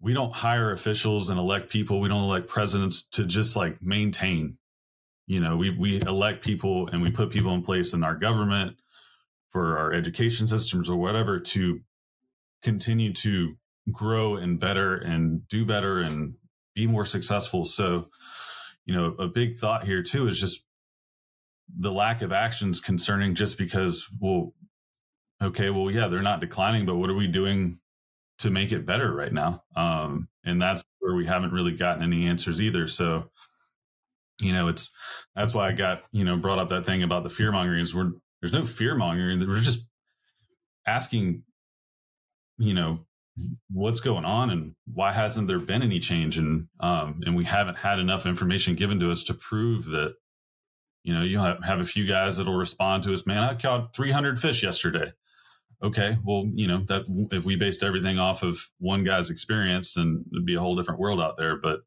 we 0.00 0.12
don't 0.12 0.34
hire 0.34 0.72
officials 0.72 1.28
and 1.30 1.38
elect 1.38 1.70
people. 1.70 2.00
We 2.00 2.08
don't 2.08 2.24
elect 2.24 2.48
presidents 2.48 3.02
to 3.12 3.24
just 3.24 3.56
like 3.56 3.82
maintain. 3.82 4.58
You 5.26 5.40
know, 5.40 5.56
we 5.56 5.70
we 5.70 6.00
elect 6.00 6.44
people 6.44 6.88
and 6.88 7.02
we 7.02 7.10
put 7.10 7.30
people 7.30 7.52
in 7.54 7.62
place 7.62 7.92
in 7.92 8.02
our 8.02 8.14
government 8.14 8.76
for 9.50 9.78
our 9.78 9.92
education 9.92 10.46
systems 10.46 10.88
or 10.88 10.96
whatever 10.96 11.40
to 11.40 11.80
continue 12.62 13.12
to 13.14 13.54
grow 13.90 14.36
and 14.36 14.60
better 14.60 14.96
and 14.96 15.46
do 15.48 15.64
better 15.64 15.98
and 15.98 16.34
be 16.74 16.86
more 16.86 17.04
successful. 17.04 17.64
So, 17.64 18.08
you 18.84 18.94
know, 18.94 19.14
a 19.18 19.26
big 19.26 19.58
thought 19.58 19.84
here 19.84 20.02
too 20.02 20.28
is 20.28 20.40
just 20.40 20.66
the 21.76 21.92
lack 21.92 22.22
of 22.22 22.32
actions 22.32 22.80
concerning 22.80 23.34
just 23.34 23.58
because 23.58 24.08
well 24.20 24.54
okay 25.42 25.70
well 25.70 25.90
yeah 25.90 26.08
they're 26.08 26.22
not 26.22 26.40
declining 26.40 26.86
but 26.86 26.96
what 26.96 27.10
are 27.10 27.14
we 27.14 27.26
doing 27.26 27.78
to 28.38 28.50
make 28.50 28.72
it 28.72 28.86
better 28.86 29.12
right 29.12 29.32
now. 29.32 29.62
Um, 29.74 30.28
and 30.44 30.60
that's 30.60 30.84
where 31.00 31.14
we 31.14 31.26
haven't 31.26 31.52
really 31.52 31.72
gotten 31.72 32.02
any 32.02 32.26
answers 32.26 32.60
either. 32.60 32.86
So 32.86 33.30
you 34.40 34.52
know 34.52 34.68
it's 34.68 34.92
that's 35.34 35.52
why 35.52 35.66
i 35.66 35.72
got 35.72 36.04
you 36.12 36.22
know 36.22 36.36
brought 36.36 36.60
up 36.60 36.68
that 36.68 36.86
thing 36.86 37.02
about 37.02 37.24
the 37.24 37.28
fear 37.28 37.50
mongering 37.50 37.80
is 37.80 37.92
we're 37.92 38.12
there's 38.40 38.52
no 38.52 38.64
fear 38.64 38.94
mongering 38.94 39.40
we're 39.40 39.58
just 39.58 39.88
asking 40.86 41.42
you 42.56 42.72
know 42.72 43.00
what's 43.70 44.00
going 44.00 44.24
on 44.24 44.50
and 44.50 44.74
why 44.92 45.12
hasn't 45.12 45.48
there 45.48 45.58
been 45.58 45.82
any 45.82 45.98
change? 45.98 46.38
And 46.38 46.68
um 46.80 47.20
and 47.24 47.36
we 47.36 47.44
haven't 47.44 47.78
had 47.78 47.98
enough 47.98 48.26
information 48.26 48.74
given 48.74 49.00
to 49.00 49.10
us 49.10 49.24
to 49.24 49.34
prove 49.34 49.86
that 49.86 50.14
you 51.04 51.14
know, 51.14 51.22
you'll 51.22 51.44
have, 51.44 51.64
have 51.64 51.80
a 51.80 51.84
few 51.86 52.06
guys 52.06 52.36
that'll 52.36 52.56
respond 52.56 53.02
to 53.04 53.14
us, 53.14 53.24
man, 53.24 53.42
I 53.42 53.54
caught 53.54 53.94
300 53.94 54.38
fish 54.38 54.62
yesterday. 54.62 55.12
Okay, 55.82 56.16
well, 56.24 56.44
you 56.54 56.66
know, 56.66 56.82
that 56.88 57.04
if 57.30 57.44
we 57.44 57.54
based 57.54 57.84
everything 57.84 58.18
off 58.18 58.42
of 58.42 58.58
one 58.78 59.04
guy's 59.04 59.30
experience, 59.30 59.94
then 59.94 60.24
it'd 60.32 60.44
be 60.44 60.56
a 60.56 60.60
whole 60.60 60.74
different 60.74 60.98
world 60.98 61.20
out 61.20 61.36
there. 61.36 61.56
But, 61.56 61.80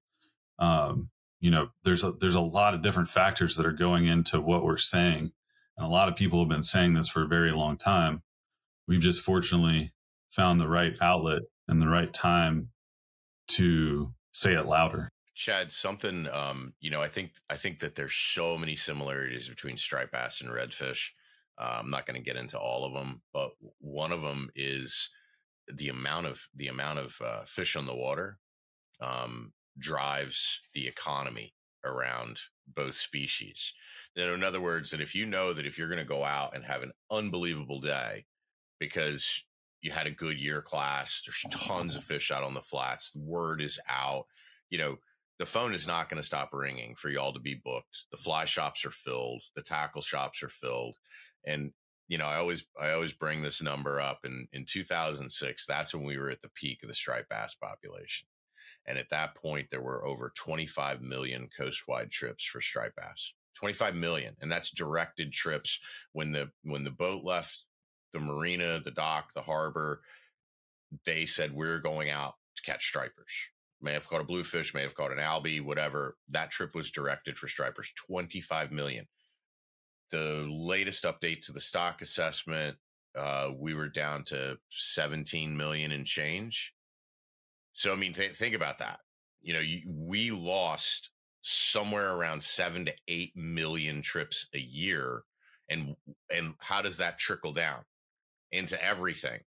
um, 0.59 1.09
you 1.41 1.51
know, 1.51 1.69
there's 1.83 2.03
a, 2.03 2.13
there's 2.13 2.35
a 2.35 2.41
lot 2.41 2.73
of 2.73 2.81
different 2.81 3.09
factors 3.09 3.57
that 3.57 3.65
are 3.65 3.73
going 3.73 4.07
into 4.07 4.39
what 4.39 4.63
we're 4.63 4.77
saying. 4.77 5.31
And 5.77 5.85
a 5.85 5.89
lot 5.89 6.07
of 6.07 6.15
people 6.15 6.39
have 6.39 6.47
been 6.47 6.63
saying 6.63 6.93
this 6.93 7.09
for 7.09 7.23
a 7.23 7.27
very 7.27 7.51
long 7.51 7.75
time. 7.75 8.21
We've 8.87 9.01
just 9.01 9.21
fortunately 9.21 9.91
found 10.29 10.61
the 10.61 10.69
right 10.69 10.93
outlet 11.01 11.41
and 11.67 11.81
the 11.81 11.89
right 11.89 12.11
time 12.11 12.69
to 13.49 14.13
say 14.31 14.53
it 14.53 14.65
louder. 14.65 15.09
Chad, 15.33 15.71
something 15.71 16.27
um, 16.31 16.73
you 16.79 16.91
know, 16.91 17.01
I 17.01 17.07
think 17.07 17.31
I 17.49 17.55
think 17.55 17.79
that 17.79 17.95
there's 17.95 18.13
so 18.13 18.57
many 18.57 18.75
similarities 18.75 19.49
between 19.49 19.77
striped 19.77 20.11
bass 20.11 20.41
and 20.41 20.49
redfish. 20.49 21.09
Uh, 21.61 21.77
I'm 21.79 21.91
not 21.91 22.07
going 22.07 22.19
to 22.19 22.25
get 22.25 22.37
into 22.37 22.57
all 22.57 22.85
of 22.85 22.93
them, 22.93 23.21
but 23.33 23.51
one 23.79 24.11
of 24.11 24.21
them 24.21 24.49
is 24.55 25.09
the 25.71 25.89
amount 25.89 26.25
of 26.25 26.47
the 26.55 26.67
amount 26.67 26.99
of 26.99 27.21
uh, 27.23 27.43
fish 27.45 27.75
on 27.75 27.85
the 27.85 27.95
water 27.95 28.39
um, 28.99 29.53
drives 29.77 30.59
the 30.73 30.87
economy 30.87 31.53
around 31.83 32.39
both 32.67 32.95
species. 32.95 33.73
in 34.15 34.43
other 34.43 34.61
words, 34.61 34.91
that 34.91 35.01
if 35.01 35.13
you 35.15 35.25
know 35.25 35.53
that 35.53 35.65
if 35.65 35.77
you're 35.77 35.87
going 35.87 35.99
to 35.99 36.05
go 36.05 36.23
out 36.23 36.55
and 36.55 36.63
have 36.63 36.83
an 36.83 36.91
unbelievable 37.09 37.79
day 37.79 38.25
because 38.79 39.43
you 39.81 39.91
had 39.91 40.07
a 40.07 40.11
good 40.11 40.39
year 40.39 40.61
class, 40.61 41.23
there's 41.25 41.53
tons 41.53 41.95
of 41.95 42.03
fish 42.03 42.31
out 42.31 42.43
on 42.43 42.53
the 42.53 42.61
flats, 42.61 43.11
word 43.15 43.61
is 43.61 43.79
out, 43.89 44.25
you 44.69 44.77
know, 44.77 44.97
the 45.39 45.45
phone 45.45 45.73
is 45.73 45.87
not 45.87 46.07
going 46.07 46.21
to 46.21 46.25
stop 46.25 46.53
ringing 46.53 46.95
for 46.95 47.09
y'all 47.09 47.33
to 47.33 47.39
be 47.39 47.55
booked. 47.55 48.05
The 48.11 48.17
fly 48.17 48.45
shops 48.45 48.85
are 48.85 48.91
filled, 48.91 49.41
the 49.55 49.63
tackle 49.63 50.03
shops 50.03 50.43
are 50.43 50.49
filled, 50.49 50.95
and 51.45 51.71
you 52.07 52.17
know 52.17 52.25
I 52.25 52.37
always 52.37 52.65
I 52.79 52.91
always 52.91 53.13
bring 53.13 53.41
this 53.41 53.61
number 53.61 53.99
up. 53.99 54.19
And 54.23 54.47
in 54.53 54.65
2006, 54.65 55.65
that's 55.65 55.93
when 55.93 56.03
we 56.03 56.17
were 56.17 56.29
at 56.29 56.41
the 56.41 56.49
peak 56.49 56.79
of 56.83 56.89
the 56.89 56.95
striped 56.95 57.29
bass 57.29 57.55
population, 57.55 58.27
and 58.85 58.97
at 58.97 59.09
that 59.09 59.35
point 59.35 59.67
there 59.71 59.81
were 59.81 60.05
over 60.05 60.31
25 60.35 61.01
million 61.01 61.49
coastwide 61.57 62.11
trips 62.11 62.43
for 62.43 62.61
striped 62.61 62.95
bass. 62.95 63.33
25 63.55 63.95
million, 63.95 64.35
and 64.41 64.51
that's 64.51 64.71
directed 64.71 65.31
trips 65.31 65.79
when 66.13 66.31
the 66.31 66.49
when 66.63 66.83
the 66.83 66.91
boat 66.91 67.23
left 67.23 67.65
the 68.13 68.19
marina, 68.19 68.79
the 68.83 68.91
dock, 68.91 69.33
the 69.33 69.41
harbor. 69.41 70.01
They 71.05 71.25
said 71.25 71.53
we're 71.53 71.79
going 71.79 72.09
out 72.09 72.35
to 72.57 72.63
catch 72.63 72.85
stripers 72.85 73.51
may 73.81 73.93
have 73.93 74.07
caught 74.07 74.21
a 74.21 74.25
bluefish, 74.25 74.73
may 74.73 74.83
have 74.83 74.95
caught 74.95 75.11
an 75.11 75.17
albie, 75.17 75.63
whatever. 75.63 76.17
That 76.29 76.51
trip 76.51 76.75
was 76.75 76.91
directed 76.91 77.37
for 77.37 77.47
stripers, 77.47 77.91
25 78.07 78.71
million. 78.71 79.07
The 80.11 80.47
latest 80.49 81.05
update 81.05 81.41
to 81.41 81.51
the 81.51 81.61
stock 81.61 82.01
assessment, 82.01 82.77
uh, 83.17 83.51
we 83.55 83.73
were 83.73 83.89
down 83.89 84.23
to 84.25 84.57
17 84.69 85.55
million 85.55 85.91
and 85.91 86.05
change. 86.05 86.73
So, 87.73 87.91
I 87.91 87.95
mean, 87.95 88.13
th- 88.13 88.35
think 88.35 88.55
about 88.55 88.79
that. 88.79 88.99
You 89.41 89.53
know, 89.53 89.59
you, 89.59 89.81
we 89.87 90.31
lost 90.31 91.11
somewhere 91.41 92.13
around 92.13 92.43
seven 92.43 92.85
to 92.85 92.93
eight 93.07 93.35
million 93.35 94.01
trips 94.01 94.47
a 94.53 94.59
year. 94.59 95.23
And, 95.69 95.95
and 96.29 96.53
how 96.59 96.81
does 96.81 96.97
that 96.97 97.17
trickle 97.17 97.53
down 97.53 97.79
into 98.51 98.81
everything? 98.83 99.39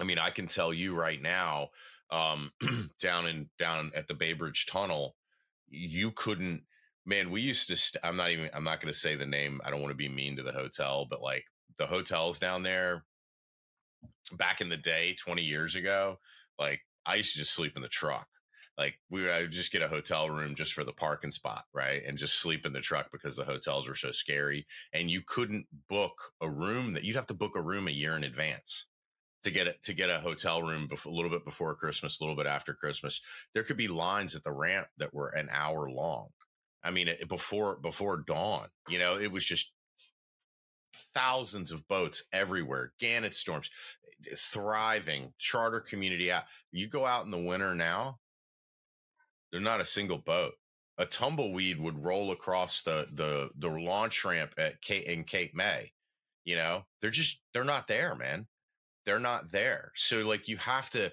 I 0.00 0.04
mean, 0.04 0.18
I 0.18 0.30
can 0.30 0.46
tell 0.46 0.74
you 0.74 0.94
right 0.94 1.20
now, 1.22 1.70
um, 2.10 2.50
down 3.00 3.26
in 3.26 3.48
down 3.58 3.90
at 3.94 4.08
the 4.08 4.14
Bay 4.14 4.32
Bridge 4.32 4.66
Tunnel, 4.66 5.16
you 5.68 6.10
couldn't. 6.12 6.62
Man, 7.06 7.30
we 7.30 7.40
used 7.40 7.68
to. 7.68 7.76
St- 7.76 8.04
I'm 8.04 8.16
not 8.16 8.30
even. 8.30 8.50
I'm 8.52 8.64
not 8.64 8.80
going 8.80 8.92
to 8.92 8.98
say 8.98 9.14
the 9.14 9.26
name. 9.26 9.60
I 9.64 9.70
don't 9.70 9.80
want 9.80 9.92
to 9.92 9.96
be 9.96 10.08
mean 10.08 10.36
to 10.36 10.42
the 10.42 10.52
hotel, 10.52 11.06
but 11.08 11.22
like 11.22 11.44
the 11.78 11.86
hotels 11.86 12.38
down 12.40 12.64
there, 12.64 13.04
back 14.32 14.60
in 14.60 14.68
the 14.68 14.76
day, 14.76 15.14
20 15.14 15.42
years 15.42 15.76
ago, 15.76 16.18
like 16.58 16.80
I 17.06 17.14
used 17.14 17.32
to 17.32 17.38
just 17.38 17.54
sleep 17.54 17.76
in 17.76 17.82
the 17.82 17.88
truck. 17.88 18.26
Like 18.76 18.98
we, 19.08 19.30
I 19.30 19.42
would 19.42 19.52
just 19.52 19.72
get 19.72 19.82
a 19.82 19.88
hotel 19.88 20.28
room 20.28 20.54
just 20.54 20.74
for 20.74 20.84
the 20.84 20.92
parking 20.92 21.32
spot, 21.32 21.64
right, 21.72 22.02
and 22.06 22.18
just 22.18 22.40
sleep 22.40 22.66
in 22.66 22.72
the 22.72 22.80
truck 22.80 23.10
because 23.12 23.36
the 23.36 23.44
hotels 23.44 23.88
were 23.88 23.94
so 23.94 24.10
scary, 24.10 24.66
and 24.92 25.10
you 25.10 25.22
couldn't 25.26 25.66
book 25.88 26.32
a 26.42 26.50
room 26.50 26.92
that 26.92 27.04
you'd 27.04 27.16
have 27.16 27.26
to 27.26 27.34
book 27.34 27.56
a 27.56 27.62
room 27.62 27.88
a 27.88 27.92
year 27.92 28.16
in 28.16 28.24
advance 28.24 28.86
to 29.44 29.50
get 29.50 29.68
it 29.68 29.82
to 29.84 29.94
get 29.94 30.10
a 30.10 30.20
hotel 30.20 30.62
room 30.62 30.88
a 30.92 31.08
little 31.08 31.30
bit 31.30 31.44
before 31.44 31.74
Christmas, 31.76 32.20
a 32.20 32.24
little 32.24 32.36
bit 32.36 32.46
after 32.46 32.74
Christmas. 32.74 33.20
There 33.54 33.62
could 33.62 33.76
be 33.76 33.88
lines 33.88 34.34
at 34.34 34.44
the 34.44 34.52
ramp 34.52 34.88
that 34.98 35.14
were 35.14 35.28
an 35.28 35.48
hour 35.52 35.88
long. 35.88 36.28
I 36.86 36.90
mean, 36.90 37.08
before 37.28 37.76
before 37.76 38.18
dawn, 38.18 38.68
you 38.88 38.98
know, 38.98 39.18
it 39.18 39.32
was 39.32 39.44
just 39.44 39.72
thousands 41.12 41.72
of 41.72 41.88
boats 41.88 42.22
everywhere, 42.32 42.92
gannet 43.00 43.34
storms, 43.34 43.70
eh, 44.30 44.34
thriving 44.36 45.32
charter 45.38 45.80
community 45.80 46.30
out. 46.30 46.44
You 46.70 46.86
go 46.86 47.04
out 47.04 47.24
in 47.24 47.30
the 47.30 47.38
winter 47.38 47.74
now, 47.74 48.18
there's 49.50 49.64
not 49.64 49.80
a 49.80 49.84
single 49.84 50.18
boat. 50.18 50.54
A 50.98 51.06
tumbleweed 51.06 51.80
would 51.80 52.04
roll 52.04 52.30
across 52.30 52.82
the 52.82 53.08
the 53.12 53.50
the 53.58 53.68
launch 53.68 54.24
ramp 54.24 54.54
at 54.56 54.80
Cape 54.80 55.06
in 55.06 55.24
Cape 55.24 55.54
May. 55.54 55.92
You 56.44 56.56
know, 56.56 56.86
they're 57.00 57.10
just 57.10 57.42
they're 57.52 57.64
not 57.64 57.88
there, 57.88 58.14
man. 58.14 58.46
They're 59.04 59.18
not 59.20 59.50
there. 59.50 59.92
So 59.96 60.22
like 60.22 60.48
you 60.48 60.56
have 60.58 60.88
to 60.90 61.12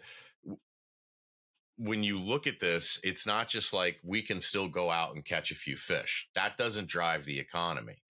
when 1.84 2.02
you 2.02 2.17
look 2.17 2.48
at 2.48 2.62
this, 2.62 2.98
it's 3.04 3.28
not 3.28 3.50
just 3.50 3.74
like 3.74 4.00
we 4.06 4.22
can 4.22 4.39
still 4.39 4.69
go 4.69 4.89
out 4.89 5.15
and 5.15 5.26
catch 5.26 5.52
a 5.52 5.56
few 5.56 5.76
fish. 5.76 6.30
That 6.34 6.56
doesn't 6.56 6.88
drive 6.88 7.26
the 7.26 7.39
economy. 7.39 8.04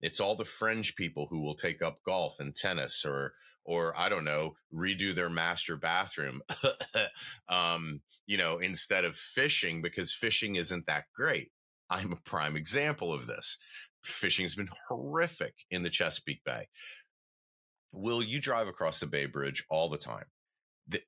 It's 0.00 0.18
all 0.18 0.34
the 0.34 0.46
fringe 0.46 0.96
people 0.96 1.26
who 1.28 1.42
will 1.42 1.54
take 1.54 1.82
up 1.82 1.98
golf 2.06 2.40
and 2.40 2.56
tennis 2.56 3.04
or 3.04 3.34
or 3.64 3.92
I 3.98 4.08
don't 4.08 4.24
know, 4.24 4.54
redo 4.74 5.14
their 5.14 5.28
master 5.28 5.76
bathroom, 5.76 6.40
um, 7.50 8.00
you 8.26 8.38
know, 8.38 8.56
instead 8.60 9.04
of 9.04 9.14
fishing 9.14 9.82
because 9.82 10.10
fishing 10.10 10.56
isn't 10.56 10.86
that 10.86 11.04
great. 11.14 11.50
I'm 11.90 12.12
a 12.12 12.16
prime 12.16 12.56
example 12.56 13.12
of 13.12 13.26
this. 13.26 13.58
Fishing's 14.02 14.54
been 14.54 14.70
horrific 14.88 15.52
in 15.70 15.82
the 15.82 15.90
Chesapeake 15.90 16.44
Bay. 16.44 16.68
Will 17.92 18.22
you 18.22 18.40
drive 18.40 18.68
across 18.68 19.00
the 19.00 19.06
Bay 19.06 19.26
Bridge 19.26 19.66
all 19.68 19.90
the 19.90 19.98
time? 19.98 20.24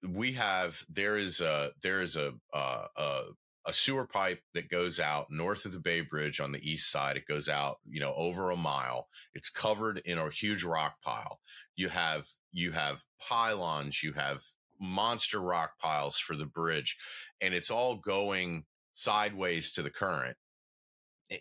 We 0.06 0.32
have 0.32 0.84
there 0.88 1.16
is 1.16 1.40
a 1.40 1.70
there 1.82 2.02
is 2.02 2.16
a, 2.16 2.34
a, 2.52 2.84
a 2.96 3.22
a 3.66 3.72
sewer 3.72 4.06
pipe 4.06 4.40
that 4.54 4.70
goes 4.70 4.98
out 4.98 5.30
north 5.30 5.64
of 5.66 5.72
the 5.72 5.78
Bay 5.78 6.00
Bridge 6.00 6.40
on 6.40 6.52
the 6.52 6.70
east 6.70 6.90
side. 6.90 7.16
It 7.16 7.26
goes 7.26 7.48
out, 7.48 7.78
you 7.84 8.00
know, 8.00 8.14
over 8.14 8.50
a 8.50 8.56
mile. 8.56 9.08
It's 9.34 9.50
covered 9.50 9.98
in 10.04 10.18
a 10.18 10.30
huge 10.30 10.64
rock 10.64 10.96
pile. 11.02 11.40
You 11.76 11.88
have 11.88 12.26
you 12.52 12.72
have 12.72 13.04
pylons, 13.20 14.02
you 14.02 14.12
have 14.14 14.42
monster 14.80 15.40
rock 15.40 15.72
piles 15.78 16.18
for 16.18 16.36
the 16.36 16.46
bridge, 16.46 16.96
and 17.40 17.54
it's 17.54 17.70
all 17.70 17.96
going 17.96 18.64
sideways 18.94 19.72
to 19.72 19.82
the 19.82 19.90
current. 19.90 20.36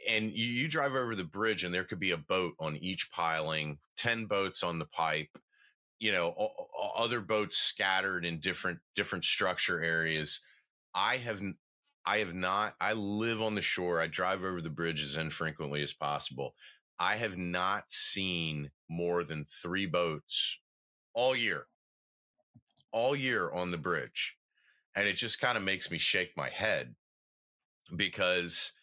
And 0.08 0.32
you, 0.32 0.46
you 0.46 0.68
drive 0.68 0.94
over 0.94 1.16
the 1.16 1.24
bridge, 1.24 1.64
and 1.64 1.74
there 1.74 1.84
could 1.84 2.00
be 2.00 2.12
a 2.12 2.18
boat 2.18 2.54
on 2.60 2.78
each 2.78 3.10
piling, 3.12 3.80
ten 3.98 4.26
boats 4.26 4.62
on 4.62 4.78
the 4.78 4.86
pipe, 4.86 5.30
you 6.00 6.12
know, 6.12 6.52
other 6.98 7.22
boats 7.22 7.58
scattered 7.58 8.26
in 8.26 8.40
different 8.40 8.80
different 8.96 9.26
structure 9.26 9.82
areas. 9.82 10.40
I 10.96 11.18
have 11.18 11.42
I 12.06 12.20
have 12.20 12.34
not. 12.34 12.76
I 12.80 12.94
live 12.94 13.42
on 13.42 13.56
the 13.56 13.62
shore. 13.62 14.02
I 14.02 14.08
drive 14.08 14.44
over 14.44 14.62
the 14.62 14.70
bridge 14.70 15.04
as 15.04 15.18
infrequently 15.18 15.84
as 15.84 15.94
possible. 15.94 16.56
I 17.00 17.16
have 17.16 17.38
not 17.38 17.92
seen 17.92 18.72
more 18.90 19.24
than 19.24 19.46
three 19.46 19.86
boats 19.86 20.60
all 21.14 21.36
year, 21.36 21.68
all 22.92 23.16
year 23.16 23.52
on 23.52 23.72
the 23.72 23.78
bridge. 23.78 24.36
And 24.96 25.08
it 25.08 25.14
just 25.14 25.40
kind 25.40 25.58
of 25.58 25.64
makes 25.64 25.92
me 25.92 25.98
shake 25.98 26.36
my 26.36 26.50
head 26.50 26.96
because 27.96 28.74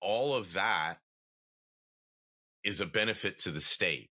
all 0.00 0.34
of 0.34 0.52
that 0.52 0.98
is 2.64 2.80
a 2.80 2.86
benefit 2.86 3.38
to 3.40 3.50
the 3.50 3.60
state. 3.60 4.10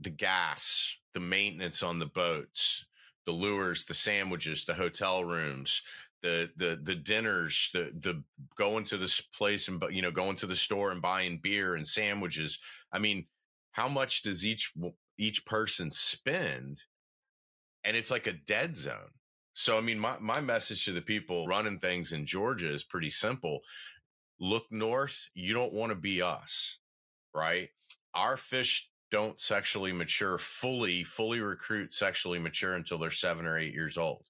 The 0.00 0.10
gas, 0.10 0.96
the 1.14 1.20
maintenance 1.20 1.82
on 1.82 1.98
the 1.98 2.06
boats, 2.06 2.84
the 3.26 3.32
lures, 3.32 3.84
the 3.84 3.94
sandwiches, 3.94 4.64
the 4.64 4.74
hotel 4.74 5.24
rooms, 5.24 5.82
the 6.22 6.50
the 6.56 6.78
the 6.82 6.94
dinners, 6.94 7.70
the 7.72 7.92
the 8.00 8.22
going 8.56 8.84
to 8.84 8.96
this 8.96 9.20
place 9.20 9.68
and 9.68 9.82
you 9.90 10.02
know 10.02 10.10
going 10.10 10.36
to 10.36 10.46
the 10.46 10.56
store 10.56 10.90
and 10.90 11.02
buying 11.02 11.38
beer 11.42 11.74
and 11.74 11.86
sandwiches. 11.86 12.58
I 12.92 12.98
mean, 12.98 13.26
how 13.72 13.88
much 13.88 14.22
does 14.22 14.44
each 14.44 14.72
each 15.18 15.44
person 15.44 15.90
spend? 15.90 16.82
And 17.84 17.96
it's 17.96 18.10
like 18.10 18.26
a 18.26 18.32
dead 18.32 18.76
zone. 18.76 19.12
So 19.54 19.78
I 19.78 19.80
mean, 19.80 19.98
my 19.98 20.16
my 20.20 20.40
message 20.40 20.84
to 20.84 20.92
the 20.92 21.00
people 21.00 21.46
running 21.46 21.78
things 21.78 22.12
in 22.12 22.26
Georgia 22.26 22.70
is 22.70 22.84
pretty 22.84 23.10
simple. 23.10 23.60
Look 24.40 24.66
north. 24.70 25.28
You 25.34 25.54
don't 25.54 25.72
want 25.72 25.90
to 25.90 25.96
be 25.96 26.22
us, 26.22 26.78
right? 27.34 27.68
Our 28.14 28.36
fish 28.36 28.90
don't 29.10 29.40
sexually 29.40 29.92
mature 29.92 30.38
fully, 30.38 31.04
fully 31.04 31.40
recruit 31.40 31.92
sexually 31.92 32.38
mature 32.38 32.74
until 32.74 32.98
they're 32.98 33.10
seven 33.10 33.46
or 33.46 33.58
eight 33.58 33.74
years 33.74 33.96
old. 33.98 34.24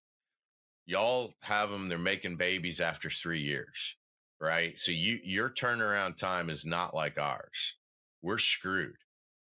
Y'all 0.87 1.35
have 1.41 1.71
them 1.71 1.89
they're 1.89 1.99
making 1.99 2.37
babies 2.37 2.81
after 2.81 3.11
three 3.11 3.41
years 3.41 3.97
right? 4.41 4.79
So 4.79 4.93
you 4.93 5.19
your 5.23 5.51
turnaround 5.51 6.17
time 6.17 6.51
is 6.51 6.67
not 6.67 6.95
like 6.95 7.19
ours. 7.19 7.77
We're 8.23 8.39
screwed. 8.39 8.97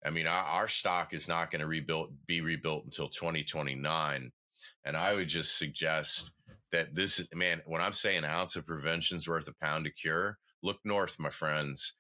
I 0.06 0.10
mean 0.10 0.28
our, 0.28 0.44
our 0.44 0.68
stock 0.68 1.14
is 1.14 1.28
not 1.28 1.52
going 1.52 1.62
to 1.62 1.68
rebuild 1.68 2.14
be 2.26 2.42
rebuilt 2.42 2.86
until 2.86 3.10
2029 3.10 4.32
and 4.86 4.98
i 4.98 5.14
would 5.14 5.28
just 5.28 5.58
suggest 5.58 6.32
that 6.72 6.96
this 6.96 7.20
is 7.20 7.28
man 7.34 7.62
when 7.66 7.82
i'm 7.82 7.92
saying 7.92 8.20
an 8.20 8.26
ounce 8.26 8.56
of 8.56 8.66
prevention's 8.66 9.28
worth 9.28 9.50
a 9.50 9.54
pound 9.62 9.86
of 9.86 9.94
cure 9.96 10.38
look 10.64 10.80
north 10.86 11.20
my 11.20 11.30
friends 11.30 11.96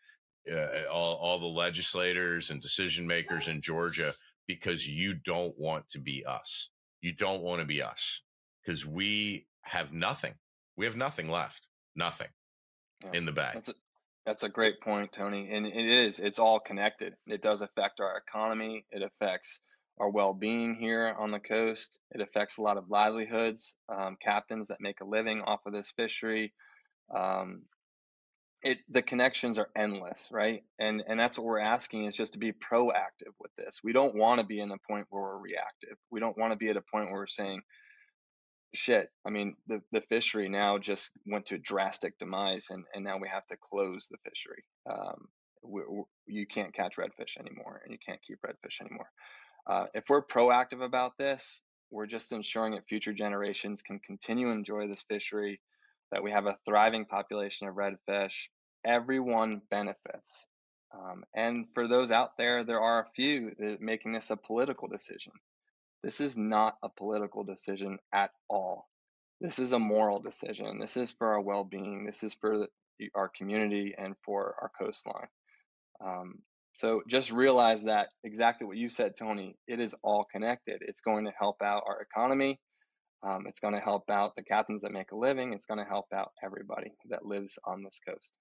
uh, 0.51 0.91
all, 0.91 1.15
all 1.15 1.39
the 1.39 1.45
legislators 1.45 2.49
and 2.49 2.62
decision 2.62 3.05
makers 3.05 3.47
in 3.47 3.62
georgia 3.62 4.13
because 4.47 4.88
you 4.88 5.13
don't 5.13 5.57
want 5.57 5.88
to 5.89 5.99
be 5.99 6.23
us 6.25 6.69
you 7.01 7.13
don't 7.13 7.41
want 7.41 7.62
to 7.62 7.67
be 7.67 7.81
us 7.81 8.21
because 8.63 8.85
we 8.85 9.47
have 9.62 9.93
nothing. 9.93 10.33
We 10.77 10.85
have 10.85 10.95
nothing 10.95 11.29
left. 11.29 11.67
Nothing 11.95 12.27
yeah. 13.03 13.12
in 13.13 13.25
the 13.25 13.31
bag. 13.31 13.55
That's 13.55 13.69
a, 13.69 13.73
that's 14.25 14.43
a 14.43 14.49
great 14.49 14.81
point, 14.81 15.12
Tony. 15.12 15.49
And 15.51 15.65
it 15.65 15.85
is, 15.85 16.19
it's 16.19 16.39
all 16.39 16.59
connected. 16.59 17.13
It 17.27 17.41
does 17.41 17.62
affect 17.62 17.99
our 17.99 18.17
economy. 18.17 18.85
It 18.91 19.01
affects 19.01 19.62
our 19.99 20.09
well-being 20.09 20.75
here 20.75 21.15
on 21.19 21.31
the 21.31 21.39
coast. 21.39 21.99
It 22.12 22.21
affects 22.21 22.57
a 22.57 22.62
lot 22.62 22.77
of 22.77 22.89
livelihoods, 22.89 23.75
um, 23.89 24.17
captains 24.21 24.67
that 24.69 24.79
make 24.79 25.01
a 25.01 25.05
living 25.05 25.41
off 25.41 25.65
of 25.65 25.73
this 25.73 25.91
fishery. 25.91 26.53
Um, 27.13 27.63
it 28.63 28.79
the 28.89 29.01
connections 29.01 29.57
are 29.57 29.69
endless, 29.75 30.29
right? 30.31 30.63
And 30.79 31.03
and 31.07 31.19
that's 31.19 31.37
what 31.37 31.45
we're 31.45 31.59
asking 31.59 32.05
is 32.05 32.15
just 32.15 32.33
to 32.33 32.39
be 32.39 32.51
proactive 32.51 33.33
with 33.39 33.51
this. 33.57 33.79
We 33.83 33.93
don't 33.93 34.15
want 34.15 34.39
to 34.39 34.45
be 34.45 34.59
in 34.59 34.71
a 34.71 34.77
point 34.89 35.07
where 35.09 35.21
we're 35.21 35.37
reactive. 35.37 35.97
We 36.11 36.19
don't 36.19 36.37
want 36.37 36.51
to 36.51 36.57
be 36.57 36.69
at 36.69 36.77
a 36.77 36.81
point 36.81 37.07
where 37.07 37.19
we're 37.19 37.27
saying, 37.27 37.61
shit 38.73 39.09
i 39.25 39.29
mean 39.29 39.55
the, 39.67 39.81
the 39.91 40.01
fishery 40.01 40.47
now 40.47 40.77
just 40.77 41.11
went 41.25 41.45
to 41.45 41.57
drastic 41.57 42.17
demise 42.19 42.67
and, 42.69 42.85
and 42.93 43.03
now 43.03 43.17
we 43.17 43.27
have 43.27 43.45
to 43.45 43.57
close 43.61 44.07
the 44.09 44.17
fishery 44.29 44.63
um, 44.89 45.27
we, 45.63 45.81
we, 45.89 46.03
you 46.27 46.45
can't 46.45 46.73
catch 46.73 46.97
redfish 46.97 47.37
anymore 47.39 47.81
and 47.83 47.91
you 47.91 47.97
can't 48.05 48.21
keep 48.21 48.37
redfish 48.45 48.81
anymore 48.81 49.09
uh, 49.67 49.85
if 49.93 50.05
we're 50.07 50.25
proactive 50.25 50.83
about 50.83 51.13
this 51.17 51.61
we're 51.91 52.05
just 52.05 52.31
ensuring 52.31 52.73
that 52.73 52.87
future 52.87 53.13
generations 53.13 53.81
can 53.81 53.99
continue 53.99 54.47
to 54.47 54.53
enjoy 54.53 54.87
this 54.87 55.03
fishery 55.09 55.59
that 56.11 56.23
we 56.23 56.31
have 56.31 56.45
a 56.45 56.57
thriving 56.65 57.05
population 57.05 57.67
of 57.67 57.75
redfish 57.75 58.47
everyone 58.85 59.61
benefits 59.69 60.47
um, 60.93 61.23
and 61.35 61.65
for 61.73 61.87
those 61.87 62.11
out 62.11 62.37
there 62.37 62.63
there 62.63 62.79
are 62.79 63.01
a 63.01 63.09
few 63.15 63.51
making 63.79 64.13
this 64.13 64.29
a 64.29 64.37
political 64.37 64.87
decision 64.87 65.33
this 66.03 66.21
is 66.21 66.37
not 66.37 66.77
a 66.81 66.89
political 66.89 67.43
decision 67.43 67.99
at 68.13 68.31
all. 68.49 68.87
This 69.41 69.59
is 69.59 69.73
a 69.73 69.79
moral 69.79 70.19
decision. 70.19 70.79
This 70.79 70.97
is 70.97 71.11
for 71.11 71.33
our 71.33 71.41
well 71.41 71.63
being. 71.63 72.05
This 72.05 72.23
is 72.23 72.33
for 72.33 72.67
our 73.15 73.29
community 73.29 73.93
and 73.97 74.15
for 74.23 74.55
our 74.61 74.71
coastline. 74.79 75.27
Um, 76.03 76.39
so 76.73 77.01
just 77.07 77.31
realize 77.31 77.83
that 77.83 78.09
exactly 78.23 78.65
what 78.65 78.77
you 78.77 78.89
said, 78.89 79.17
Tony, 79.17 79.57
it 79.67 79.79
is 79.79 79.95
all 80.01 80.25
connected. 80.31 80.81
It's 80.81 81.01
going 81.01 81.25
to 81.25 81.33
help 81.37 81.61
out 81.61 81.83
our 81.85 82.01
economy. 82.01 82.59
Um, 83.21 83.45
it's 83.47 83.60
going 83.60 83.73
to 83.73 83.79
help 83.82 84.10
out 84.10 84.36
the 84.36 84.43
captains 84.43 84.82
that 84.84 84.93
make 84.93 85.12
a 85.12 85.17
living. 85.17 85.53
It's 85.53 85.65
going 85.65 85.79
to 85.79 85.89
help 85.89 86.05
out 86.13 86.32
everybody 86.43 86.91
that 87.10 87.25
lives 87.25 87.60
on 87.65 87.84
this 87.84 87.99
coast 88.08 88.38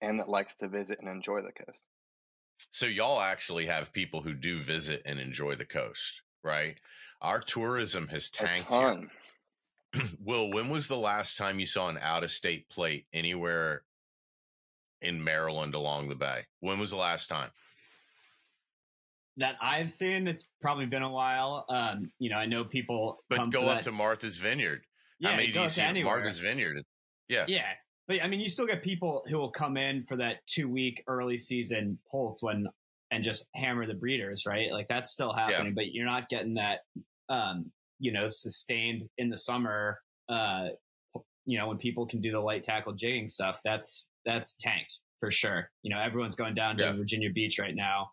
and 0.00 0.20
that 0.20 0.28
likes 0.28 0.54
to 0.56 0.68
visit 0.68 0.98
and 1.00 1.08
enjoy 1.08 1.42
the 1.42 1.52
coast. 1.52 1.86
So 2.70 2.86
y'all 2.86 3.20
actually 3.20 3.66
have 3.66 3.92
people 3.92 4.20
who 4.20 4.34
do 4.34 4.60
visit 4.60 5.02
and 5.04 5.18
enjoy 5.18 5.54
the 5.54 5.64
coast, 5.64 6.22
right? 6.42 6.78
Our 7.20 7.40
tourism 7.40 8.08
has 8.08 8.30
tanked. 8.30 8.66
Will, 10.22 10.50
when 10.50 10.68
was 10.68 10.88
the 10.88 10.98
last 10.98 11.38
time 11.38 11.58
you 11.58 11.66
saw 11.66 11.88
an 11.88 11.98
out 12.02 12.24
of 12.24 12.30
state 12.30 12.68
plate 12.68 13.06
anywhere 13.12 13.82
in 15.00 15.22
Maryland 15.22 15.74
along 15.74 16.08
the 16.08 16.14
bay? 16.14 16.46
When 16.60 16.78
was 16.78 16.90
the 16.90 16.96
last 16.96 17.28
time? 17.28 17.50
That 19.38 19.56
I've 19.60 19.90
seen, 19.90 20.28
it's 20.28 20.48
probably 20.60 20.86
been 20.86 21.02
a 21.02 21.10
while. 21.10 21.64
Um, 21.68 22.10
you 22.18 22.30
know, 22.30 22.36
I 22.36 22.46
know 22.46 22.64
people. 22.64 23.24
But 23.30 23.50
go 23.50 23.62
up 23.62 23.76
that. 23.76 23.82
to 23.84 23.92
Martha's 23.92 24.36
Vineyard. 24.36 24.82
Yeah, 25.20 25.30
How 25.30 25.36
many 25.36 25.50
do 25.50 25.60
you 25.60 25.68
see 25.68 25.82
anywhere. 25.82 26.16
Martha's 26.16 26.38
Vineyard? 26.38 26.84
Yeah, 27.28 27.44
yeah. 27.48 27.66
But 28.06 28.22
I 28.22 28.28
mean, 28.28 28.40
you 28.40 28.48
still 28.48 28.66
get 28.66 28.82
people 28.82 29.24
who 29.28 29.38
will 29.38 29.50
come 29.50 29.76
in 29.76 30.04
for 30.04 30.16
that 30.16 30.38
two 30.46 30.68
week 30.68 31.02
early 31.06 31.38
season 31.38 31.98
pulse 32.10 32.42
when 32.42 32.66
and 33.10 33.24
just 33.24 33.46
hammer 33.54 33.86
the 33.86 33.94
breeders, 33.94 34.44
right? 34.46 34.70
Like 34.70 34.88
that's 34.88 35.12
still 35.12 35.32
happening, 35.32 35.68
yeah. 35.68 35.72
but 35.74 35.92
you're 35.92 36.06
not 36.06 36.28
getting 36.28 36.54
that, 36.54 36.80
um, 37.28 37.70
you 37.98 38.12
know, 38.12 38.28
sustained 38.28 39.08
in 39.18 39.30
the 39.30 39.36
summer. 39.36 39.98
Uh, 40.28 40.68
you 41.44 41.58
know, 41.58 41.68
when 41.68 41.78
people 41.78 42.06
can 42.06 42.20
do 42.20 42.30
the 42.30 42.40
light 42.40 42.62
tackle 42.62 42.92
jigging 42.92 43.28
stuff, 43.28 43.60
that's 43.64 44.06
that's 44.24 44.54
tanked 44.54 45.00
for 45.20 45.30
sure. 45.30 45.70
You 45.82 45.94
know, 45.94 46.00
everyone's 46.00 46.34
going 46.34 46.54
down 46.54 46.76
to 46.78 46.84
yeah. 46.84 46.92
Virginia 46.92 47.30
Beach 47.30 47.58
right 47.58 47.74
now, 47.74 48.10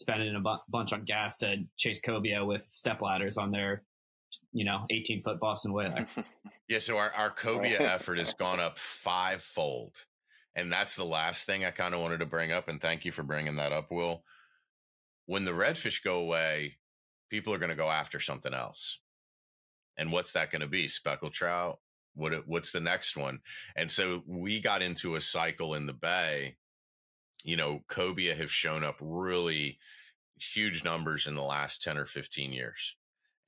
spending 0.00 0.34
a 0.34 0.40
bu- 0.40 0.58
bunch 0.68 0.92
on 0.92 1.04
gas 1.04 1.36
to 1.38 1.56
chase 1.76 2.00
cobia 2.00 2.44
with 2.44 2.66
step 2.68 3.00
ladders 3.02 3.36
on 3.36 3.50
their, 3.50 3.82
you 4.52 4.64
know, 4.64 4.86
18 4.90 5.22
foot 5.22 5.38
Boston 5.38 5.72
Whaler. 5.72 6.06
yeah. 6.68 6.78
So 6.78 6.98
our, 6.98 7.12
our 7.16 7.30
cobia 7.30 7.80
effort 7.80 8.18
has 8.18 8.34
gone 8.34 8.60
up 8.60 8.78
fivefold. 8.78 10.04
And 10.56 10.72
that's 10.72 10.96
the 10.96 11.04
last 11.04 11.46
thing 11.46 11.64
I 11.64 11.70
kind 11.70 11.94
of 11.94 12.00
wanted 12.00 12.20
to 12.20 12.26
bring 12.26 12.52
up. 12.52 12.68
And 12.68 12.80
thank 12.80 13.04
you 13.04 13.12
for 13.12 13.22
bringing 13.22 13.56
that 13.56 13.72
up, 13.72 13.90
Will. 13.90 14.24
When 15.26 15.44
the 15.44 15.52
redfish 15.52 16.02
go 16.02 16.18
away, 16.18 16.78
people 17.30 17.54
are 17.54 17.58
going 17.58 17.70
to 17.70 17.76
go 17.76 17.88
after 17.88 18.18
something 18.18 18.52
else. 18.52 18.98
And 19.96 20.10
what's 20.10 20.32
that 20.32 20.50
going 20.50 20.62
to 20.62 20.68
be? 20.68 20.88
Speckled 20.88 21.32
trout, 21.32 21.78
what 22.14 22.46
what's 22.46 22.72
the 22.72 22.80
next 22.80 23.16
one? 23.16 23.40
And 23.76 23.90
so 23.90 24.22
we 24.26 24.60
got 24.60 24.82
into 24.82 25.14
a 25.14 25.20
cycle 25.20 25.74
in 25.74 25.86
the 25.86 25.92
bay. 25.92 26.56
You 27.44 27.56
know, 27.56 27.80
cobia 27.88 28.34
have 28.36 28.50
shown 28.50 28.84
up 28.84 28.96
really 29.00 29.78
huge 30.36 30.84
numbers 30.84 31.26
in 31.26 31.34
the 31.34 31.42
last 31.42 31.82
10 31.82 31.98
or 31.98 32.06
15 32.06 32.52
years. 32.52 32.96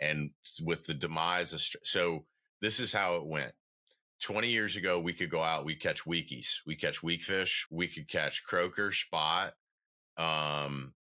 And 0.00 0.31
with 0.62 0.87
the 0.87 0.94
demise 0.94 1.52
of 1.52 1.62
so 1.85 2.24
this 2.61 2.81
is 2.81 2.92
how 2.92 3.16
it 3.16 3.26
went. 3.26 3.52
20 4.22 4.48
years 4.48 4.76
ago, 4.76 5.00
we 5.00 5.12
could 5.12 5.31
go 5.31 5.42
out, 5.42 5.64
we 5.64 5.74
catch 5.74 6.05
weekies, 6.05 6.59
we 6.64 6.76
catch 6.76 7.02
weak 7.02 7.22
fish, 7.22 7.66
we 7.70 7.88
could 7.88 8.09
catch 8.09 8.44
croaker, 8.44 8.92
spot, 8.92 9.55
um, 10.16 10.94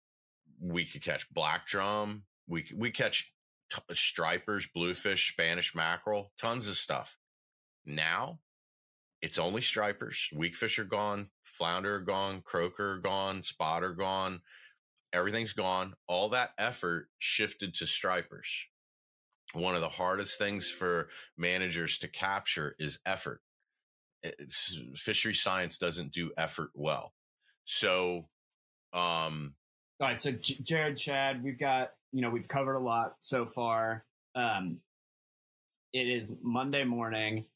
we 0.59 0.87
could 0.87 1.03
catch 1.03 1.31
black 1.31 1.67
drum, 1.67 2.25
we 2.47 2.67
we 2.75 2.91
catch 2.91 3.33
t- 3.71 3.83
stripers, 3.93 4.67
bluefish, 4.67 5.33
Spanish 5.33 5.75
mackerel, 5.75 6.33
tons 6.39 6.67
of 6.67 6.77
stuff. 6.77 7.17
Now 7.85 8.41
it's 9.23 9.39
only 9.39 9.61
stripers. 9.61 10.29
Weakfish 10.35 10.79
are 10.79 10.85
gone, 10.85 11.29
flounder 11.45 11.97
are 11.97 12.01
gone, 12.01 12.41
croaker 12.43 12.93
are 12.93 12.99
gone, 12.99 13.43
spot 13.43 13.85
are 13.85 13.93
gone. 13.93 14.41
Everything's 15.13 15.53
gone. 15.53 15.95
All 16.07 16.31
that 16.31 16.53
effort 16.59 17.09
shifted 17.19 17.75
to 17.75 17.87
stripers. 17.87 18.49
One 19.53 19.75
of 19.75 19.81
the 19.81 19.89
hardest 19.89 20.39
things 20.39 20.71
for 20.71 21.09
managers 21.37 21.99
to 21.99 22.09
capture 22.09 22.77
is 22.79 22.99
effort. 23.05 23.43
It's, 24.23 24.81
fishery 24.95 25.35
science 25.35 25.79
doesn't 25.79 26.13
do 26.13 26.31
effort 26.37 26.71
well. 26.75 27.13
So, 27.65 28.29
um, 28.93 29.55
all 30.01 30.09
right. 30.09 30.17
So, 30.17 30.33
J- 30.33 30.59
Jared, 30.63 30.97
Chad, 30.97 31.43
we've 31.43 31.59
got 31.59 31.93
you 32.13 32.23
know 32.23 32.31
we've 32.31 32.49
covered 32.49 32.75
a 32.75 32.81
lot 32.81 33.17
so 33.21 33.45
far. 33.45 34.05
Um, 34.35 34.79
it 35.93 36.09
is 36.09 36.37
Monday 36.43 36.85
morning 36.85 37.47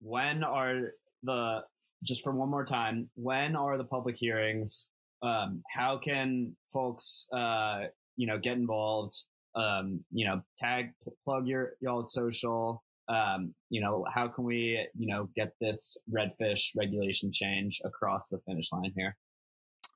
when 0.00 0.42
are 0.42 0.92
the 1.24 1.60
just 2.02 2.22
for 2.22 2.32
one 2.32 2.50
more 2.50 2.64
time 2.64 3.08
when 3.14 3.56
are 3.56 3.78
the 3.78 3.84
public 3.84 4.16
hearings 4.18 4.86
um, 5.22 5.62
how 5.74 5.96
can 5.96 6.54
folks 6.72 7.28
uh, 7.32 7.84
you 8.16 8.26
know 8.26 8.38
get 8.38 8.56
involved 8.56 9.14
um, 9.54 10.04
you 10.12 10.26
know 10.26 10.42
tag 10.58 10.90
plug 11.24 11.46
your 11.46 11.72
y'all 11.80 12.02
social 12.02 12.82
um, 13.08 13.54
you 13.70 13.80
know 13.80 14.04
how 14.12 14.28
can 14.28 14.44
we 14.44 14.86
you 14.96 15.06
know 15.06 15.28
get 15.34 15.52
this 15.60 15.96
redfish 16.14 16.70
regulation 16.76 17.30
change 17.32 17.80
across 17.84 18.28
the 18.28 18.38
finish 18.46 18.70
line 18.72 18.92
here? 18.96 19.16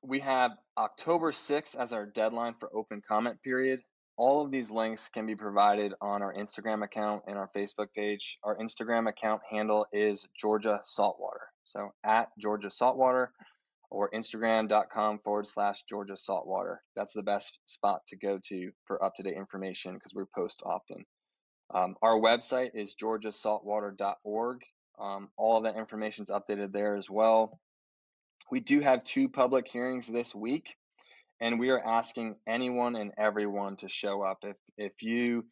We 0.01 0.19
have 0.21 0.51
october 0.77 1.31
6th 1.31 1.75
as 1.75 1.91
our 1.91 2.05
deadline 2.05 2.55
for 2.59 2.69
open 2.73 3.01
comment 3.05 3.41
period 3.43 3.81
all 4.19 4.43
of 4.43 4.51
these 4.51 4.69
links 4.69 5.07
can 5.07 5.25
be 5.25 5.35
provided 5.35 5.93
on 6.01 6.21
our 6.21 6.33
Instagram 6.33 6.83
account 6.83 7.23
and 7.25 7.37
our 7.37 7.49
Facebook 7.55 7.87
page. 7.95 8.37
Our 8.43 8.57
Instagram 8.57 9.07
account 9.07 9.41
handle 9.49 9.87
is 9.93 10.27
Georgia 10.37 10.81
Saltwater. 10.83 11.39
So 11.63 11.93
at 12.03 12.27
Georgia 12.37 12.69
Saltwater 12.69 13.31
or 13.89 14.11
Instagram.com 14.11 15.19
forward 15.19 15.47
slash 15.47 15.83
Georgia 15.87 16.17
Saltwater. 16.17 16.81
That's 16.97 17.13
the 17.13 17.23
best 17.23 17.59
spot 17.65 18.01
to 18.09 18.17
go 18.17 18.39
to 18.49 18.71
for 18.85 19.01
up 19.01 19.15
to 19.15 19.23
date 19.23 19.37
information 19.37 19.93
because 19.93 20.13
we 20.13 20.23
post 20.35 20.61
often. 20.65 21.05
Um, 21.73 21.95
our 22.01 22.19
website 22.19 22.71
is 22.73 22.95
georgiasaltwater.org. 23.01 24.61
Um, 24.99 25.29
all 25.37 25.57
of 25.57 25.63
that 25.63 25.77
information 25.77 26.23
is 26.23 26.29
updated 26.29 26.73
there 26.73 26.97
as 26.97 27.09
well. 27.09 27.57
We 28.51 28.59
do 28.59 28.81
have 28.81 29.01
two 29.05 29.29
public 29.29 29.65
hearings 29.65 30.07
this 30.07 30.35
week 30.35 30.75
and 31.41 31.59
we 31.59 31.69
are 31.69 31.85
asking 31.85 32.35
anyone 32.47 32.95
and 32.95 33.11
everyone 33.17 33.75
to 33.77 33.89
show 33.89 34.21
up. 34.21 34.39
If 34.43 34.57
if 34.77 35.01
you 35.01 35.45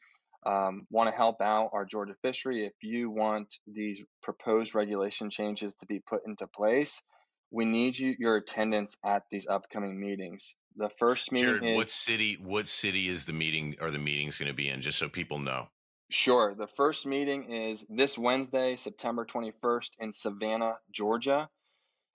um, 0.46 0.88
want 0.90 1.10
to 1.10 1.16
help 1.16 1.42
out 1.42 1.72
our 1.74 1.86
Georgia 1.86 2.16
fishery, 2.22 2.66
if 2.66 2.74
you 2.82 3.10
want 3.10 3.54
these 3.68 4.04
proposed 4.24 4.76
regulation 4.76 5.30
changes 5.30 5.76
to 5.76 5.86
be 5.86 6.00
put 6.00 6.22
into 6.26 6.48
place, 6.48 7.02
we 7.52 7.66
need 7.66 7.98
you 7.98 8.16
your 8.20 8.38
attendance 8.38 8.96
at 9.06 9.24
these 9.32 9.48
upcoming 9.48 10.00
meetings. 10.00 10.56
The 10.76 10.90
first 11.00 11.32
meeting 11.32 11.60
Jared, 11.60 11.64
is 11.64 11.78
what 11.78 11.90
city? 11.90 12.38
What 12.42 12.68
city 12.68 13.08
is 13.08 13.26
the 13.26 13.34
meeting 13.34 13.76
Are 13.82 13.92
the 13.92 14.00
meetings 14.00 14.38
going 14.38 14.50
to 14.50 14.56
be 14.56 14.70
in? 14.70 14.82
Just 14.82 15.00
so 15.00 15.10
people 15.10 15.40
know. 15.40 15.68
Sure. 16.10 16.56
The 16.56 16.68
first 16.68 17.06
meeting 17.06 17.52
is 17.52 17.86
this 17.90 18.18
Wednesday, 18.18 18.78
September 18.78 19.26
21st 19.26 19.90
in 20.00 20.14
Savannah, 20.14 20.76
Georgia. 20.94 21.50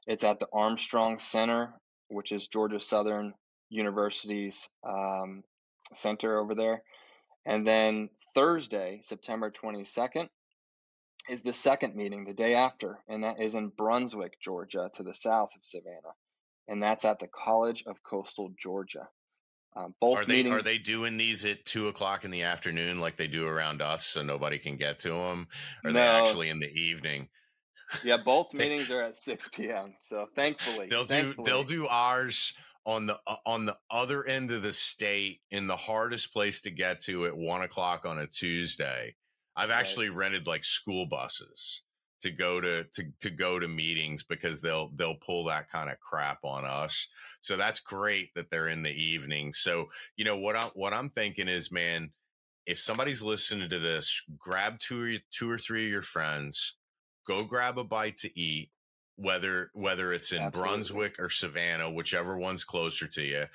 It's 0.06 0.24
at 0.24 0.40
the 0.40 0.48
Armstrong 0.52 1.18
Center, 1.18 1.74
which 2.08 2.32
is 2.32 2.48
Georgia 2.48 2.80
Southern 2.80 3.34
University's 3.72 4.68
um, 4.84 5.42
center 5.94 6.38
over 6.38 6.54
there. 6.54 6.82
And 7.44 7.66
then 7.66 8.10
Thursday, 8.34 9.00
September 9.02 9.50
22nd, 9.50 10.28
is 11.28 11.42
the 11.42 11.52
second 11.52 11.94
meeting 11.94 12.24
the 12.24 12.34
day 12.34 12.54
after, 12.54 12.98
and 13.08 13.24
that 13.24 13.40
is 13.40 13.54
in 13.54 13.68
Brunswick, 13.68 14.40
Georgia, 14.40 14.90
to 14.94 15.02
the 15.02 15.14
south 15.14 15.50
of 15.56 15.64
Savannah. 15.64 16.14
And 16.68 16.82
that's 16.82 17.04
at 17.04 17.18
the 17.18 17.28
College 17.28 17.84
of 17.86 18.02
Coastal 18.02 18.52
Georgia. 18.58 19.08
Um, 19.74 19.94
both 20.00 20.18
are 20.18 20.24
they 20.24 20.36
meetings, 20.36 20.54
are 20.54 20.62
they 20.62 20.78
doing 20.78 21.16
these 21.16 21.44
at 21.44 21.64
two 21.64 21.88
o'clock 21.88 22.24
in 22.24 22.30
the 22.30 22.42
afternoon 22.42 23.00
like 23.00 23.16
they 23.16 23.26
do 23.26 23.46
around 23.46 23.80
us, 23.80 24.04
so 24.04 24.22
nobody 24.22 24.58
can 24.58 24.76
get 24.76 24.98
to 25.00 25.10
them? 25.10 25.48
Or 25.82 25.90
are 25.90 25.92
no, 25.92 26.00
they 26.00 26.28
actually 26.28 26.48
in 26.50 26.60
the 26.60 26.70
evening? 26.70 27.28
Yeah, 28.04 28.18
both 28.18 28.52
meetings 28.54 28.90
are 28.90 29.02
at 29.02 29.16
six 29.16 29.48
p.m. 29.48 29.94
So 30.02 30.26
thankfully, 30.34 30.88
they'll 30.88 31.04
thankfully. 31.04 31.44
do 31.44 31.50
they'll 31.50 31.64
do 31.64 31.88
ours 31.88 32.52
on 32.84 33.06
the 33.06 33.18
uh, 33.26 33.36
on 33.46 33.64
the 33.64 33.76
other 33.90 34.24
end 34.26 34.50
of 34.50 34.62
the 34.62 34.72
state 34.72 35.40
in 35.50 35.66
the 35.66 35.76
hardest 35.76 36.32
place 36.32 36.60
to 36.62 36.70
get 36.70 37.00
to 37.02 37.26
at 37.26 37.36
one 37.36 37.62
o'clock 37.62 38.04
on 38.04 38.18
a 38.18 38.26
Tuesday. 38.26 39.14
I've 39.56 39.70
right. 39.70 39.78
actually 39.78 40.10
rented 40.10 40.46
like 40.46 40.64
school 40.64 41.06
buses 41.06 41.82
to 42.22 42.30
go 42.30 42.60
to 42.60 42.84
to 42.84 43.04
to 43.20 43.30
go 43.30 43.58
to 43.58 43.68
meetings 43.68 44.22
because 44.22 44.60
they'll 44.60 44.90
they'll 44.96 45.16
pull 45.16 45.44
that 45.44 45.68
kind 45.68 45.90
of 45.90 46.00
crap 46.00 46.38
on 46.44 46.64
us. 46.64 47.08
So 47.40 47.56
that's 47.56 47.80
great 47.80 48.30
that 48.34 48.50
they're 48.50 48.68
in 48.68 48.82
the 48.82 48.90
evening. 48.90 49.52
So 49.52 49.88
you 50.16 50.24
know 50.24 50.36
what 50.36 50.56
I 50.56 50.70
what 50.74 50.92
I'm 50.92 51.10
thinking 51.10 51.48
is, 51.48 51.70
man, 51.70 52.10
if 52.66 52.78
somebody's 52.78 53.22
listening 53.22 53.68
to 53.68 53.78
this, 53.78 54.22
grab 54.38 54.78
two 54.78 55.16
or 55.16 55.18
two 55.30 55.50
or 55.50 55.58
three 55.58 55.84
of 55.84 55.90
your 55.90 56.02
friends, 56.02 56.76
go 57.26 57.44
grab 57.44 57.78
a 57.78 57.84
bite 57.84 58.16
to 58.18 58.38
eat, 58.38 58.70
whether 59.16 59.70
whether 59.74 60.12
it's 60.12 60.32
in 60.32 60.42
Absolutely. 60.42 60.70
Brunswick 60.70 61.16
or 61.18 61.30
Savannah, 61.30 61.90
whichever 61.90 62.36
one's 62.36 62.64
closer 62.64 63.06
to 63.08 63.22
you. 63.22 63.46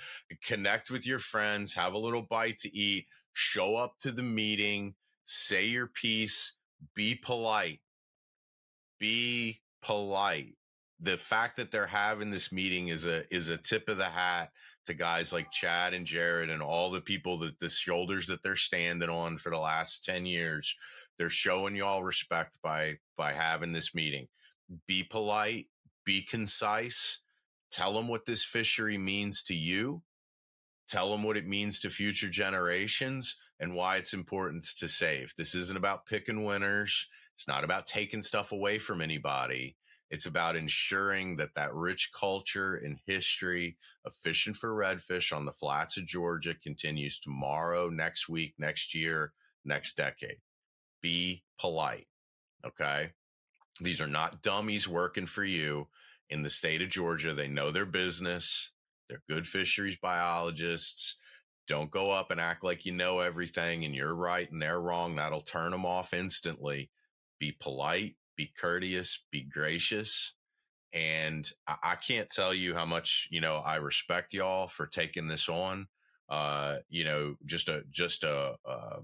Connect 0.43 0.91
with 0.91 1.05
your 1.05 1.19
friends, 1.19 1.73
have 1.73 1.93
a 1.93 1.97
little 1.97 2.21
bite 2.21 2.59
to 2.59 2.75
eat, 2.75 3.07
show 3.33 3.75
up 3.75 3.97
to 3.99 4.11
the 4.11 4.23
meeting, 4.23 4.95
say 5.25 5.65
your 5.65 5.87
piece, 5.87 6.53
be 6.95 7.15
polite. 7.15 7.81
Be 8.99 9.61
polite. 9.81 10.55
The 10.99 11.17
fact 11.17 11.57
that 11.57 11.71
they're 11.71 11.85
having 11.85 12.31
this 12.31 12.51
meeting 12.51 12.87
is 12.87 13.05
a 13.05 13.23
is 13.33 13.49
a 13.49 13.57
tip 13.57 13.89
of 13.89 13.97
the 13.97 14.05
hat 14.05 14.49
to 14.85 14.93
guys 14.93 15.31
like 15.31 15.51
Chad 15.51 15.93
and 15.93 16.05
Jared 16.05 16.49
and 16.49 16.61
all 16.61 16.89
the 16.89 17.01
people 17.01 17.37
that 17.39 17.59
the 17.59 17.69
shoulders 17.69 18.27
that 18.27 18.41
they're 18.41 18.55
standing 18.55 19.09
on 19.09 19.37
for 19.37 19.51
the 19.51 19.59
last 19.59 20.03
10 20.05 20.25
years. 20.25 20.75
They're 21.17 21.29
showing 21.29 21.75
you 21.75 21.85
all 21.85 22.03
respect 22.03 22.57
by 22.63 22.97
by 23.15 23.33
having 23.33 23.73
this 23.73 23.93
meeting 23.93 24.27
be 24.87 25.03
polite, 25.03 25.67
be 26.05 26.21
concise, 26.21 27.19
tell 27.71 27.93
them 27.93 28.07
what 28.07 28.25
this 28.25 28.43
fishery 28.43 28.97
means 28.97 29.43
to 29.43 29.53
you, 29.53 30.01
tell 30.87 31.11
them 31.11 31.23
what 31.23 31.37
it 31.37 31.47
means 31.47 31.79
to 31.81 31.89
future 31.89 32.29
generations 32.29 33.35
and 33.59 33.75
why 33.75 33.97
it's 33.97 34.13
important 34.13 34.63
to 34.63 34.87
save. 34.87 35.33
This 35.37 35.55
isn't 35.55 35.77
about 35.77 36.05
picking 36.05 36.43
winners. 36.43 37.07
It's 37.35 37.47
not 37.47 37.63
about 37.63 37.87
taking 37.87 38.21
stuff 38.21 38.51
away 38.51 38.77
from 38.77 39.01
anybody. 39.01 39.75
It's 40.09 40.25
about 40.25 40.55
ensuring 40.55 41.35
that 41.37 41.55
that 41.55 41.73
rich 41.73 42.11
culture 42.13 42.75
and 42.75 42.97
history 43.05 43.77
of 44.05 44.13
fishing 44.13 44.53
for 44.53 44.69
redfish 44.69 45.35
on 45.35 45.45
the 45.45 45.51
flats 45.51 45.97
of 45.97 46.05
Georgia 46.05 46.55
continues 46.55 47.19
tomorrow, 47.19 47.89
next 47.89 48.29
week, 48.29 48.53
next 48.57 48.95
year, 48.95 49.33
next 49.65 49.97
decade. 49.97 50.37
Be 51.01 51.43
polite. 51.59 52.07
Okay. 52.65 53.11
These 53.79 54.01
are 54.01 54.07
not 54.07 54.41
dummies 54.41 54.87
working 54.87 55.25
for 55.25 55.43
you 55.43 55.87
in 56.29 56.43
the 56.43 56.49
state 56.49 56.81
of 56.81 56.89
Georgia. 56.89 57.33
They 57.33 57.47
know 57.47 57.71
their 57.71 57.85
business. 57.85 58.71
They're 59.09 59.23
good 59.29 59.47
fisheries 59.47 59.97
biologists. 59.97 61.15
Don't 61.67 61.91
go 61.91 62.11
up 62.11 62.31
and 62.31 62.39
act 62.39 62.63
like 62.63 62.85
you 62.85 62.93
know 62.93 63.19
everything 63.19 63.83
and 63.83 63.93
you're 63.93 64.15
right 64.15 64.49
and 64.51 64.61
they're 64.61 64.81
wrong. 64.81 65.15
That'll 65.15 65.41
turn 65.41 65.71
them 65.71 65.85
off 65.85 66.13
instantly. 66.13 66.89
Be 67.39 67.55
polite, 67.59 68.15
be 68.35 68.51
courteous, 68.57 69.23
be 69.31 69.41
gracious. 69.41 70.33
And 70.93 71.49
I, 71.67 71.95
can't 71.95 72.29
tell 72.29 72.53
you 72.53 72.73
how 72.73 72.85
much, 72.85 73.27
you 73.29 73.41
know, 73.41 73.57
I 73.57 73.75
respect 73.75 74.33
y'all 74.33 74.67
for 74.67 74.87
taking 74.87 75.27
this 75.27 75.49
on. 75.49 75.87
Uh, 76.29 76.77
you 76.89 77.03
know, 77.03 77.35
just 77.45 77.67
a, 77.67 77.83
just 77.91 78.23
a, 78.23 78.55
uh, 78.67 78.99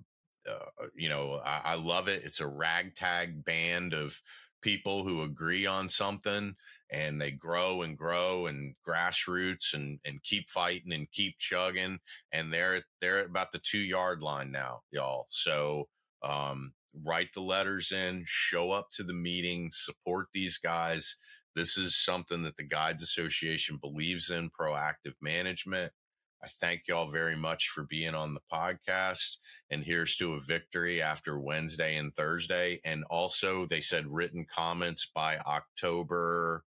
uh, 0.50 0.86
you 0.96 1.10
know, 1.10 1.42
I, 1.44 1.62
I 1.66 1.76
love 1.76 2.08
it. 2.08 2.24
It's 2.24 2.40
a 2.40 2.48
ragtag 2.48 3.46
band 3.46 3.94
of 3.94 4.20
people 4.64 5.04
who 5.04 5.22
agree 5.22 5.66
on 5.66 5.90
something 5.90 6.56
and 6.90 7.22
they 7.22 7.32
grow 7.32 7.82
and 7.82 7.98
grow 7.98 8.48
and 8.48 8.76
grassroots 8.88 9.74
and 9.74 10.00
and 10.06 10.24
keep 10.24 10.50
fighting 10.50 10.94
and 10.94 11.12
keep 11.12 11.38
chugging 11.38 12.00
and 12.32 12.52
they're 12.52 12.84
they're 13.02 13.26
about 13.26 13.52
the 13.52 13.60
two 13.60 13.80
yard 13.80 14.22
line 14.24 14.52
now 14.52 14.82
y'all. 14.92 15.26
So 15.30 15.88
um, 16.24 16.74
write 17.04 17.34
the 17.34 17.42
letters 17.42 17.92
in 17.92 18.24
show 18.26 18.72
up 18.72 18.90
to 18.94 19.04
the 19.04 19.14
meeting 19.14 19.70
support 19.74 20.28
these 20.34 20.58
guys. 20.58 21.18
This 21.56 21.78
is 21.78 21.96
something 21.96 22.44
that 22.44 22.58
the 22.58 22.64
guides 22.64 23.04
association 23.04 23.78
believes 23.82 24.30
in 24.32 24.50
proactive 24.50 25.14
management 25.22 25.92
I 26.44 26.48
thank 26.60 26.88
y'all 26.88 27.10
very 27.10 27.38
much 27.38 27.70
for 27.70 27.84
being 27.84 28.14
on 28.14 28.34
the 28.34 28.42
podcast. 28.52 29.38
And 29.70 29.84
here's 29.84 30.18
to 30.18 30.34
a 30.34 30.42
victory 30.42 31.02
after 31.02 31.40
Wednesday 31.40 31.96
and 31.96 32.14
Thursday. 32.14 32.82
And 32.84 33.06
also, 33.10 33.66
they 33.66 33.80
said 33.80 34.06
written 34.08 34.46
comments 34.54 35.10
by 35.14 35.38
October 35.38 36.66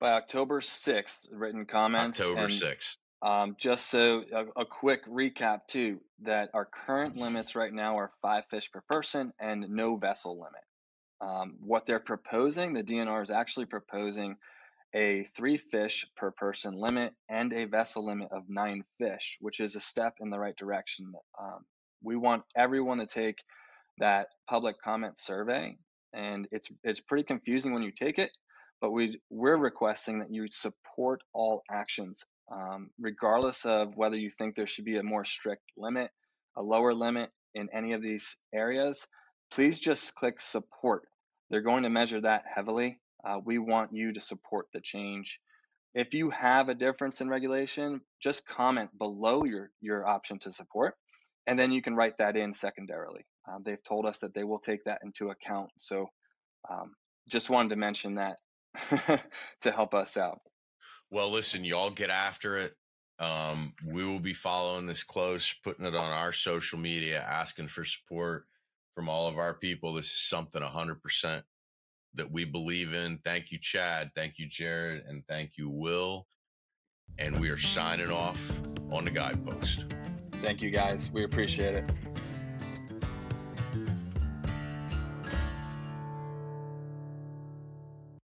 by 0.00 0.12
October 0.12 0.60
6th, 0.60 1.28
written 1.32 1.64
comments. 1.64 2.20
October 2.20 2.42
and, 2.42 2.52
6th. 2.52 2.96
Um, 3.22 3.56
just 3.58 3.86
so 3.86 4.24
a, 4.32 4.62
a, 4.62 4.66
quick 4.66 5.06
recap 5.06 5.60
too, 5.66 6.00
that 6.22 6.50
our 6.52 6.66
current 6.66 7.16
limits 7.16 7.54
right 7.54 7.72
now 7.72 7.96
are 7.96 8.10
five 8.20 8.44
fish 8.50 8.70
per 8.70 8.82
person 8.90 9.32
and 9.40 9.70
no 9.70 9.96
vessel 9.96 10.34
limit. 10.34 10.60
Um, 11.22 11.54
what 11.60 11.86
they're 11.86 12.00
proposing, 12.00 12.74
the 12.74 12.82
DNR 12.82 13.22
is 13.22 13.30
actually 13.30 13.64
proposing 13.64 14.36
a 14.94 15.24
three 15.36 15.56
fish 15.56 16.06
per 16.16 16.30
person 16.30 16.74
limit 16.74 17.12
and 17.28 17.52
a 17.52 17.64
vessel 17.64 18.06
limit 18.06 18.28
of 18.30 18.44
nine 18.48 18.84
fish, 18.98 19.36
which 19.40 19.60
is 19.60 19.76
a 19.76 19.80
step 19.80 20.14
in 20.20 20.30
the 20.30 20.38
right 20.38 20.56
direction. 20.56 21.12
Um, 21.40 21.64
we 22.02 22.16
want 22.16 22.42
everyone 22.56 22.98
to 22.98 23.06
take 23.06 23.38
that 23.98 24.28
public 24.48 24.76
comment 24.82 25.18
survey, 25.18 25.76
and 26.12 26.46
it's 26.52 26.68
it's 26.82 27.00
pretty 27.00 27.24
confusing 27.24 27.72
when 27.72 27.82
you 27.82 27.92
take 27.92 28.18
it 28.18 28.30
but 28.84 28.90
we 28.90 29.18
we're 29.30 29.56
requesting 29.56 30.18
that 30.18 30.30
you 30.30 30.46
support 30.50 31.22
all 31.32 31.62
actions, 31.70 32.22
um, 32.52 32.90
regardless 33.00 33.64
of 33.64 33.96
whether 33.96 34.16
you 34.16 34.28
think 34.28 34.54
there 34.54 34.66
should 34.66 34.84
be 34.84 34.98
a 34.98 35.02
more 35.02 35.24
strict 35.24 35.62
limit, 35.78 36.10
a 36.58 36.62
lower 36.62 36.92
limit 36.92 37.30
in 37.54 37.70
any 37.72 37.94
of 37.94 38.02
these 38.02 38.36
areas. 38.54 39.06
Please 39.50 39.78
just 39.78 40.14
click 40.14 40.38
support. 40.38 41.04
They're 41.48 41.62
going 41.62 41.84
to 41.84 41.88
measure 41.88 42.20
that 42.20 42.44
heavily. 42.52 43.00
Uh, 43.24 43.40
we 43.44 43.58
want 43.58 43.92
you 43.92 44.12
to 44.12 44.20
support 44.20 44.66
the 44.72 44.80
change. 44.80 45.40
If 45.94 46.12
you 46.12 46.30
have 46.30 46.68
a 46.68 46.74
difference 46.74 47.20
in 47.20 47.28
regulation, 47.28 48.00
just 48.20 48.46
comment 48.46 48.90
below 48.98 49.44
your, 49.44 49.70
your 49.80 50.06
option 50.06 50.38
to 50.40 50.52
support, 50.52 50.94
and 51.46 51.58
then 51.58 51.72
you 51.72 51.82
can 51.82 51.94
write 51.94 52.18
that 52.18 52.36
in 52.36 52.52
secondarily. 52.52 53.24
Um, 53.48 53.62
they've 53.64 53.82
told 53.82 54.06
us 54.06 54.18
that 54.20 54.34
they 54.34 54.44
will 54.44 54.58
take 54.58 54.84
that 54.84 55.00
into 55.04 55.30
account. 55.30 55.70
So 55.78 56.08
um, 56.70 56.94
just 57.28 57.50
wanted 57.50 57.70
to 57.70 57.76
mention 57.76 58.16
that 58.16 58.36
to 59.60 59.70
help 59.70 59.94
us 59.94 60.16
out. 60.16 60.40
Well, 61.10 61.30
listen, 61.30 61.64
y'all 61.64 61.90
get 61.90 62.10
after 62.10 62.56
it. 62.56 62.74
Um, 63.20 63.74
we 63.86 64.04
will 64.04 64.18
be 64.18 64.34
following 64.34 64.86
this 64.86 65.04
close, 65.04 65.54
putting 65.62 65.86
it 65.86 65.94
on 65.94 66.10
our 66.10 66.32
social 66.32 66.78
media, 66.78 67.22
asking 67.22 67.68
for 67.68 67.84
support 67.84 68.46
from 68.94 69.08
all 69.08 69.28
of 69.28 69.38
our 69.38 69.54
people. 69.54 69.94
This 69.94 70.06
is 70.06 70.28
something 70.28 70.60
100% 70.60 71.42
that 72.14 72.30
we 72.30 72.44
believe 72.44 72.94
in. 72.94 73.18
Thank 73.24 73.50
you, 73.50 73.58
Chad. 73.58 74.10
Thank 74.14 74.38
you, 74.38 74.46
Jared. 74.48 75.04
And 75.06 75.22
thank 75.28 75.52
you, 75.56 75.68
Will. 75.68 76.26
And 77.18 77.38
we 77.40 77.50
are 77.50 77.58
signing 77.58 78.10
off 78.10 78.40
on 78.90 79.04
the 79.04 79.10
Guide 79.10 79.44
Post. 79.46 79.84
Thank 80.42 80.62
you, 80.62 80.70
guys. 80.70 81.10
We 81.10 81.24
appreciate 81.24 81.74
it. 81.74 81.90